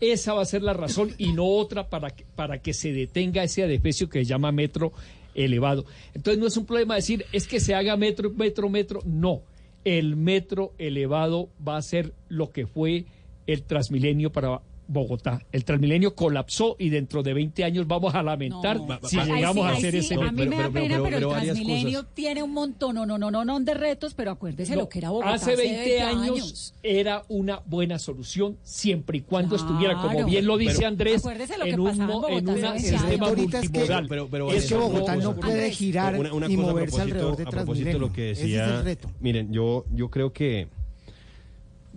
[0.00, 3.42] Esa va a ser la razón y no otra para que, para que se detenga
[3.44, 4.92] ese adefesio que se llama metro
[5.34, 5.84] elevado.
[6.14, 9.00] Entonces no es un problema decir es que se haga metro, metro, metro.
[9.04, 9.42] No,
[9.84, 13.06] el metro elevado va a ser lo que fue
[13.46, 15.40] el Transmilenio para Bogotá.
[15.52, 18.98] El Transmilenio colapsó y dentro de 20 años vamos a lamentar No.
[19.02, 20.32] si llegamos sí, a hacer sí, ese A metro.
[20.32, 22.14] mí me da pena, pero, el varias Transmilenio cosas.
[22.14, 24.98] tiene un montón, no, no, no, no, no de retos, pero acuérdese No, lo que
[24.98, 30.26] era Bogotá hace 20, años, era una buena solución siempre y cuando estuviera, como Claro.
[30.26, 32.62] bien lo dice Pero- Andrés, Acuérdese lo en que un, en Bogotá en hace un
[32.62, 33.38] 20 sistema años.
[33.38, 34.06] Multimodal.
[34.08, 37.36] Pero- pero Es que Eso Bogotá no puede girar Una- una y a moverse alrededor
[37.36, 37.98] de a Transmilenio.
[37.98, 39.10] lo que es decía, el reto.
[39.20, 40.68] miren, yo, yo creo que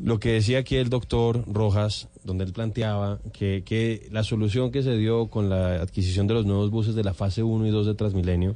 [0.01, 4.83] lo que decía aquí el doctor Rojas, donde él planteaba que, que la solución que
[4.83, 7.87] se dio con la adquisición de los nuevos buses de la fase 1 y 2
[7.87, 8.55] de Transmilenio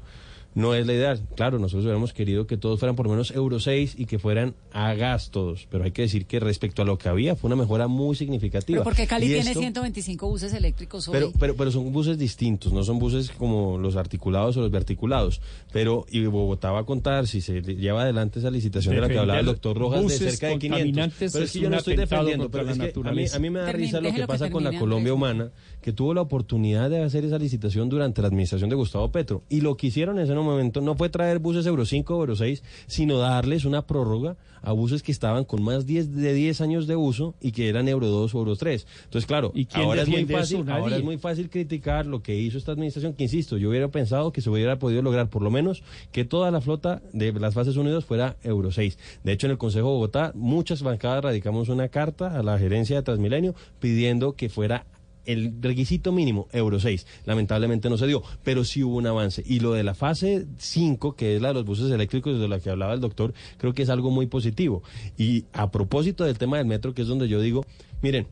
[0.54, 1.22] no es la ideal.
[1.36, 4.54] Claro, nosotros hubiéramos querido que todos fueran por lo menos Euro 6 y que fueran
[4.74, 7.56] a gas todos, pero hay que decir que respecto a lo que había fue una
[7.56, 8.78] mejora muy significativa.
[8.78, 11.14] Pero porque Cali Y tiene esto- 125 buses eléctricos hoy.
[11.14, 15.42] pero, pero, pero son buses distintos, no son buses como los articulados o los verticulados.
[15.72, 19.18] Pero, y Bogotá va a contar, si se lleva adelante esa licitación de la que
[19.18, 20.78] hablaba el doctor Rojas, de cerca de 500.
[20.80, 23.26] contaminantes Pero es es que yo no estoy defendiendo, pero la es que a mí,
[23.34, 26.22] a mí me da risa lo que pasa con la Colombia humana, que tuvo la
[26.22, 29.44] oportunidad de hacer esa licitación durante la administración de Gustavo Petro.
[29.50, 32.36] Y lo que hicieron en ese momento no fue traer buses Euro 5 o Euro
[32.36, 36.88] 6, sino darles una prórroga a buses que estaban con más 10 de 10 años
[36.88, 38.86] de uso y que eran Euro 2 o Euro 3.
[39.06, 42.58] Entonces, claro, ¿Y ahora es muy fácil, ahora es muy fácil criticar lo que hizo
[42.58, 45.84] esta administración, que insisto, yo hubiera pensado que se hubiera podido lograr por lo menos
[46.12, 48.98] que toda la flota de las fases 1 y 2 fuera Euro 6.
[49.24, 52.98] De hecho, en el Consejo de Bogotá, muchas bancadas radicamos una carta a la gerencia
[52.98, 54.86] de Transmilenio pidiendo que fuera
[55.26, 57.06] el requisito mínimo, Euro 6.
[57.26, 59.44] Lamentablemente no se dio, pero sí hubo un avance.
[59.46, 62.60] Y lo de la fase 5, que es la de los buses eléctricos de la
[62.60, 64.84] que hablaba el doctor, creo que es algo muy positivo.
[65.18, 67.66] Y a propósito del tema del metro, que es donde yo digo,
[68.02, 68.28] miren,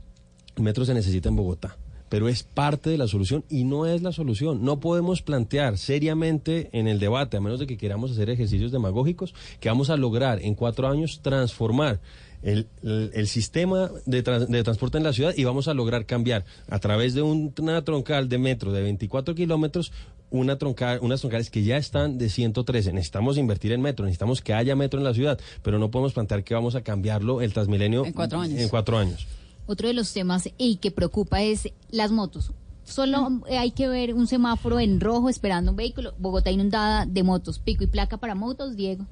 [0.56, 1.78] el metro se necesita en Bogotá
[2.10, 4.64] pero es parte de la solución y no es la solución.
[4.64, 9.34] No podemos plantear seriamente en el debate, a menos de que queramos hacer ejercicios demagógicos,
[9.60, 12.02] que vamos a lograr en cuatro años transformar
[12.42, 16.06] el, el- el sistema de, trans- de transporte en la ciudad y vamos a lograr
[16.06, 19.92] cambiar a través de un- una troncal de metro de 24 kilómetros
[20.32, 22.94] una troncal, unas troncales que ya están de 113.
[22.94, 26.44] Necesitamos invertir en metro, necesitamos que haya metro en la ciudad, pero no podemos plantear
[26.44, 28.60] que vamos a cambiarlo el Transmilenio En cuatro años.
[28.60, 29.26] En cuatro años.
[29.66, 32.52] Otro de los temas y que preocupa es las motos.
[32.84, 36.14] Solo eh, hay que ver un semáforo en rojo esperando un vehículo.
[36.20, 37.58] Bogotá inundada de motos.
[37.58, 39.08] Pico y placa para motos, Diego.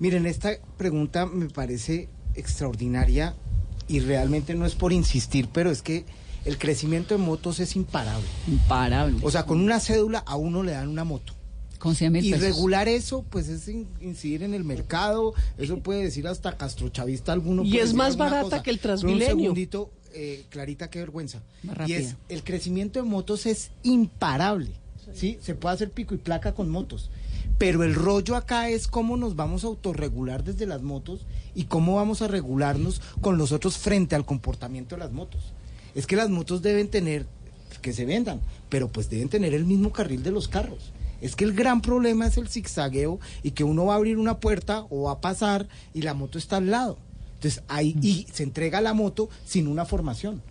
[0.00, 3.34] Miren, esta pregunta me parece extraordinaria
[3.88, 6.04] y realmente no es por insistir, pero es que
[6.44, 8.26] el crecimiento de motos es imparable.
[8.48, 9.18] Imparable.
[9.22, 11.34] O sea, con una cédula a uno le dan una moto.
[11.78, 12.46] Con 100 mil Y pesos.
[12.46, 17.64] regular eso, pues es in- incidir en el mercado, eso puede decir hasta castrochavista alguno.
[17.64, 18.62] Y puede es más barata cosa.
[18.62, 19.34] que el Pero Transmilenio.
[19.34, 21.42] Un segundito, eh, Clarita, qué vergüenza.
[21.62, 24.70] Más y es, el crecimiento de motos es imparable,
[25.14, 25.38] ¿sí?
[25.42, 27.10] Se puede hacer pico y placa con motos.
[27.58, 31.96] Pero el rollo acá es cómo nos vamos a autorregular desde las motos y cómo
[31.96, 35.52] vamos a regularnos con los otros frente al comportamiento de las motos.
[35.94, 37.24] Es que las motos deben tener,
[37.80, 40.92] que se vendan, pero pues deben tener el mismo carril de los carros.
[41.22, 44.38] Es que el gran problema es el zigzagueo y que uno va a abrir una
[44.38, 46.98] puerta o va a pasar y la moto está al lado.
[47.36, 50.42] Entonces ahí y se entrega la moto sin una formación.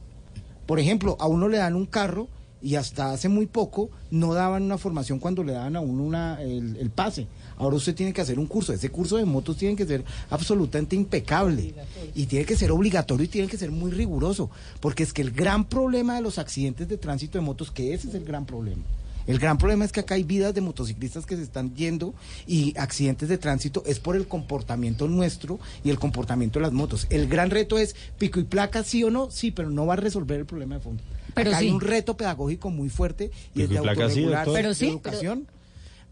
[0.65, 2.27] Por ejemplo, a uno le dan un carro
[2.65, 6.41] y hasta hace muy poco no daban una formación cuando le daban a uno una,
[6.41, 7.27] el, el pase.
[7.57, 8.73] Ahora usted tiene que hacer un curso.
[8.73, 11.75] Ese curso de motos tiene que ser absolutamente impecable
[12.15, 14.49] y tiene que ser obligatorio y tiene que ser muy riguroso.
[14.79, 18.07] Porque es que el gran problema de los accidentes de tránsito de motos, que ese
[18.07, 18.81] es el gran problema.
[19.27, 22.15] El gran problema es que acá hay vidas de motociclistas que se están yendo
[22.47, 27.05] y accidentes de tránsito es por el comportamiento nuestro y el comportamiento de las motos.
[27.11, 29.97] El gran reto es pico y placa, sí o no, sí, pero no va a
[29.97, 31.03] resolver el problema de fondo.
[31.35, 31.73] Pero acá hay sí.
[31.73, 35.47] un reto pedagógico muy fuerte y es Pico y de sí, de sí, educación.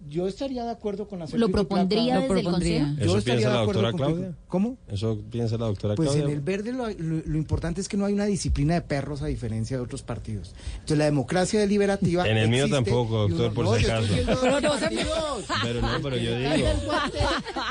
[0.10, 2.80] Yo estaría de acuerdo con hacer ¿Lo propondría Lo desde el propondría.
[2.82, 3.00] Consejo?
[3.00, 4.32] Yo ¿Eso estaría piensa de la acuerdo doctora Claudia?
[4.48, 4.78] ¿Cómo?
[4.88, 6.26] Eso piensa la doctora Pues Claudia.
[6.26, 9.22] en el verde lo, lo- lo importante es que no hay una disciplina de perros
[9.22, 10.54] a diferencia de otros partidos.
[10.74, 12.28] Entonces la democracia deliberativa.
[12.34, 14.08] En el mío tampoco, doctor, uno- por no, si acaso.
[14.42, 14.70] Pero no.
[15.64, 16.68] Pero no, pero yo digo.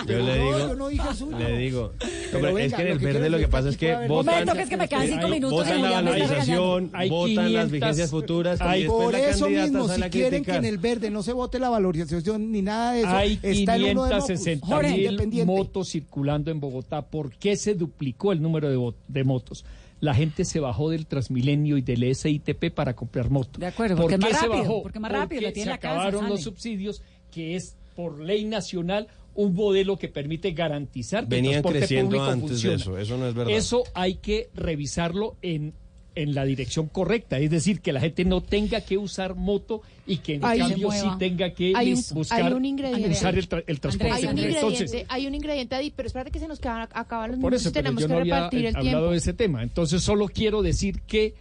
[0.07, 0.59] Yo le no, digo.
[0.59, 1.03] yo no dije.
[1.39, 1.93] Le digo.
[2.33, 4.49] Pero Hombre, es que en el que verde lo que pasa es que votan.
[4.49, 5.51] Que es que me quedan cinco minutos.
[5.59, 9.89] Votan y la valorización, votan las 500 vigencias futuras hay- y después Por eso mismo,
[9.89, 13.09] si quieren que en el verde no se vote la valorización ni nada de eso,
[13.11, 17.03] Hay está el uno de Mocus, 560 Jorge, mil motos circulando en Bogotá.
[17.03, 19.65] ¿Por qué se duplicó el número de, de motos?
[20.01, 23.61] La gente se bajó del Transmilenio y del SITP para comprar motos.
[23.61, 24.83] De acuerdo, ¿Por porque qué más se rápido, bajó?
[24.83, 26.43] porque más rápido, la Porque tiene se la casa, acabaron los sale.
[26.43, 31.79] subsidios, que es por ley nacional un modelo que permite garantizar que Venían el transporte
[31.79, 32.77] creciendo público antes de funciona.
[32.77, 33.55] eso, eso no es verdad.
[33.57, 35.73] Eso hay que revisarlo en,
[36.15, 40.19] en la dirección correcta, es decir, que la gente no tenga que usar moto y
[40.19, 43.11] que en Hay- cambio sí tenga que Hay un- lis- buscar hay un ingrediente.
[43.11, 46.39] usar el, tra- el transporte Hay un Entonces, hay un ingrediente ahí, pero espérate que
[46.39, 48.35] se nos quedan, acaban los por minutos eso, y pero tenemos yo que no había
[48.35, 49.11] repartir el hablado tiempo.
[49.13, 49.63] de ese tema.
[49.63, 51.35] Entonces, solo quiero decir que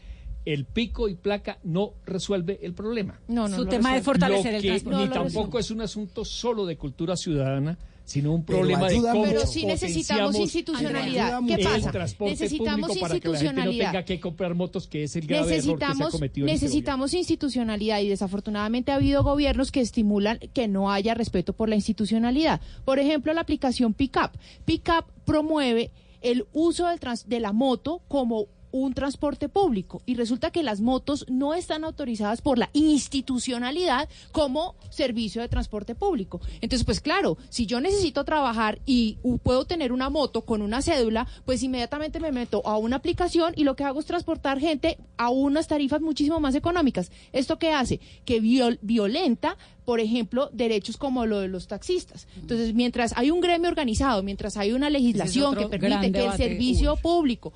[0.46, 3.20] el pico y placa no resuelve el problema.
[3.28, 4.04] No, no, Su no tema es resuelve.
[4.06, 4.98] fortalecer Lo el que transporte.
[5.00, 5.60] ni No tampoco resuelve.
[5.60, 7.78] es un asunto solo de cultura ciudadana,
[8.12, 9.24] sino un Pero problema de cómo.
[9.24, 11.40] Pero sí necesitamos institucionalidad.
[11.48, 11.92] ¿Qué pasa?
[12.20, 13.92] Necesitamos para que la gente no institucionalidad.
[13.92, 16.66] tenga que comprar motos, que es el grave error que se ha Necesitamos, cometido este
[16.66, 21.76] necesitamos institucionalidad y desafortunadamente ha habido gobiernos que estimulan que no haya respeto por la
[21.76, 22.62] institucionalidad.
[22.86, 24.32] Por ejemplo, la aplicación Pickup.
[24.66, 25.92] Pickup promueve
[26.22, 30.82] el uso del trans- de la moto como un transporte público y resulta que las
[30.82, 36.42] motos no están autorizadas por la institucionalidad como servicio de transporte público.
[36.62, 41.28] Entonces, pues claro, si yo necesito trabajar y puedo tener una moto con una cédula,
[41.46, 45.30] pues inmediatamente me meto a una aplicación y lo que hago es transportar gente a
[45.30, 47.12] unas tarifas muchísimo más económicas.
[47.32, 48.00] ¿Esto qué hace?
[48.26, 52.28] Que viol- violenta por ejemplo, derechos como lo de los taxistas.
[52.40, 56.96] Entonces, mientras hay un gremio organizado, mientras hay una legislación que permite que el servicio
[56.98, 57.52] público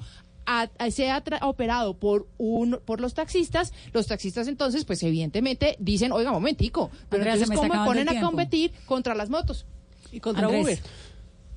[0.45, 5.75] a- a- sea tra- operado por un por los taxistas, los taxistas entonces, pues evidentemente
[5.79, 9.65] dicen, oiga, momentico, pero Andrea, entonces me cómo ponen a competir contra las motos
[10.11, 10.79] y contra Andrés, Uber,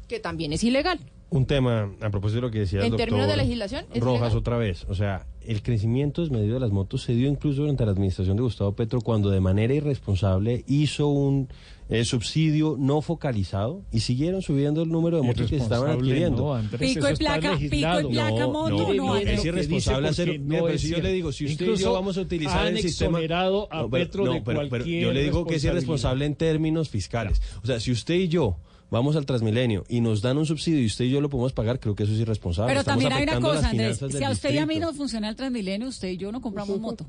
[0.09, 0.99] que también es ilegal.
[1.31, 4.01] Un tema, a propósito de lo que decía el En términos de doctor legislación, es
[4.03, 4.39] Rojas legal.
[4.39, 7.93] otra vez, o sea, el crecimiento desmedido de las motos se dio incluso durante la
[7.93, 11.49] administración de Gustavo Petro cuando de manera irresponsable hizo un
[11.89, 16.43] eh, subsidio no focalizado y siguieron subiendo el número de motos que se estaban adquiriendo.
[16.43, 20.41] no, Andrés, Pico y placa, pico y placa, moto, no, no, no, es irresponsable hacer.
[20.41, 22.77] no pero es si yo le digo, si usted y yo vamos a utilizar han
[22.77, 23.19] el sistema.
[23.19, 26.27] a No, pero- Petro no, de pero- pero cualquier yo le digo que es irresponsable
[26.27, 27.41] en términos fiscales.
[27.63, 28.57] O sea, si usted y yo
[28.91, 31.79] vamos al Transmilenio y nos dan un subsidio y usted y yo lo podemos pagar,
[31.81, 32.69] creo que eso es irresponsable.
[32.71, 33.99] Pero Estamos también hay una cosa, Andrés.
[34.11, 36.79] Si a usted y a mí nos funciona el Transmilenio, usted y yo no compramos
[36.81, 37.07] moto.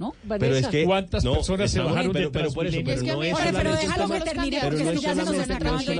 [0.00, 0.14] ¿No?
[0.26, 3.02] Pero es que ¿Cuántas no, personas se bajaron pero, de pero por eso, pero Es
[3.02, 3.84] que a no es solamente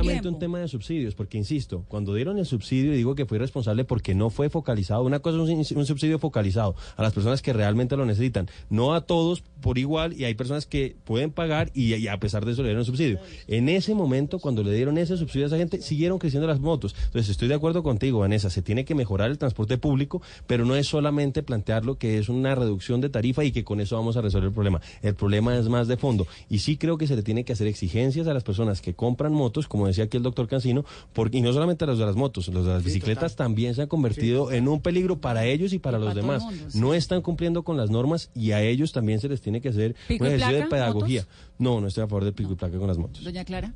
[0.00, 3.36] un déjalo tema- de subsidios, porque insisto, cuando dieron el subsidio, y digo que fue
[3.36, 5.04] irresponsable porque no fue focalizado.
[5.04, 8.94] Una cosa es un, un subsidio focalizado a las personas que realmente lo necesitan, no
[8.94, 12.52] a todos por igual, y hay personas que pueden pagar y, y a pesar de
[12.52, 13.18] eso le dieron el subsidio.
[13.48, 16.94] En ese momento, cuando le dieron ese subsidio a esa gente, siguieron creciendo las motos.
[17.04, 20.74] Entonces, estoy de acuerdo contigo, Vanessa, se tiene que mejorar el transporte público, pero no
[20.74, 24.20] es solamente plantearlo que es una reducción de tarifa y que con eso vamos a
[24.20, 24.80] resolver el problema.
[25.02, 26.26] El problema es más de fondo.
[26.48, 29.32] Y sí creo que se le tiene que hacer exigencias a las personas que compran
[29.32, 32.16] motos, como decía aquí el doctor Cancino, porque, y no solamente a los de las
[32.16, 35.78] motos, los de las bicicletas también se han convertido en un peligro para ellos y
[35.78, 36.42] para los para demás.
[36.42, 36.78] mundo, sí.
[36.78, 39.94] No están cumpliendo con las normas y a ellos también se les tiene que hacer
[40.08, 41.26] ¿Pico un ejercicio de pedagogía.
[41.58, 43.22] No, no estoy a favor del pico y placa con las motos.
[43.24, 43.74] Doña Clara.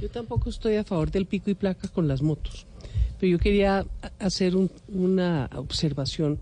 [0.00, 2.66] Yo tampoco estoy a favor del pico y placa con las motos,
[3.18, 3.84] pero yo quería
[4.20, 6.38] hacer un- una observación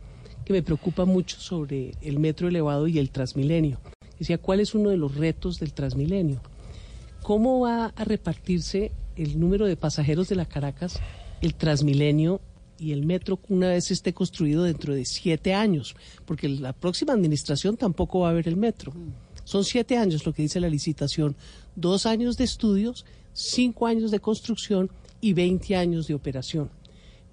[0.49, 3.79] que me preocupa mucho sobre el metro elevado y el Transmilenio.
[4.19, 6.41] Decía, ¿cuál es uno de los retos del Transmilenio?
[7.23, 11.01] ¿Cómo va a repartirse el número de pasajeros de la Caracas,
[11.43, 12.41] el Transmilenio
[12.79, 15.95] y el metro una vez esté construido dentro de siete años?
[16.25, 18.95] Porque la próxima administración tampoco va a haber el metro.
[19.45, 21.37] Son siete años lo que dice la licitación,
[21.77, 24.91] dos años de estudios, cinco años de construcción
[25.21, 26.71] y 20 años de operación.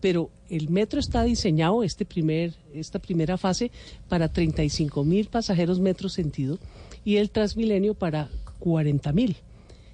[0.02, 3.72] Pero el metro está diseñado, este primer, esta primera fase,
[4.08, 6.60] para 35 mil pasajeros metro sentido
[7.04, 8.30] y el Transmilenio para
[8.60, 9.38] 40 mil.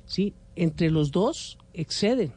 [0.06, 0.34] ¿sí?
[0.56, 2.34] Entre los dos exceden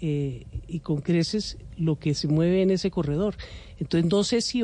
[0.00, 3.36] eh, y con creces lo que se mueve en ese corredor.
[3.78, 4.62] Entonces no sé si va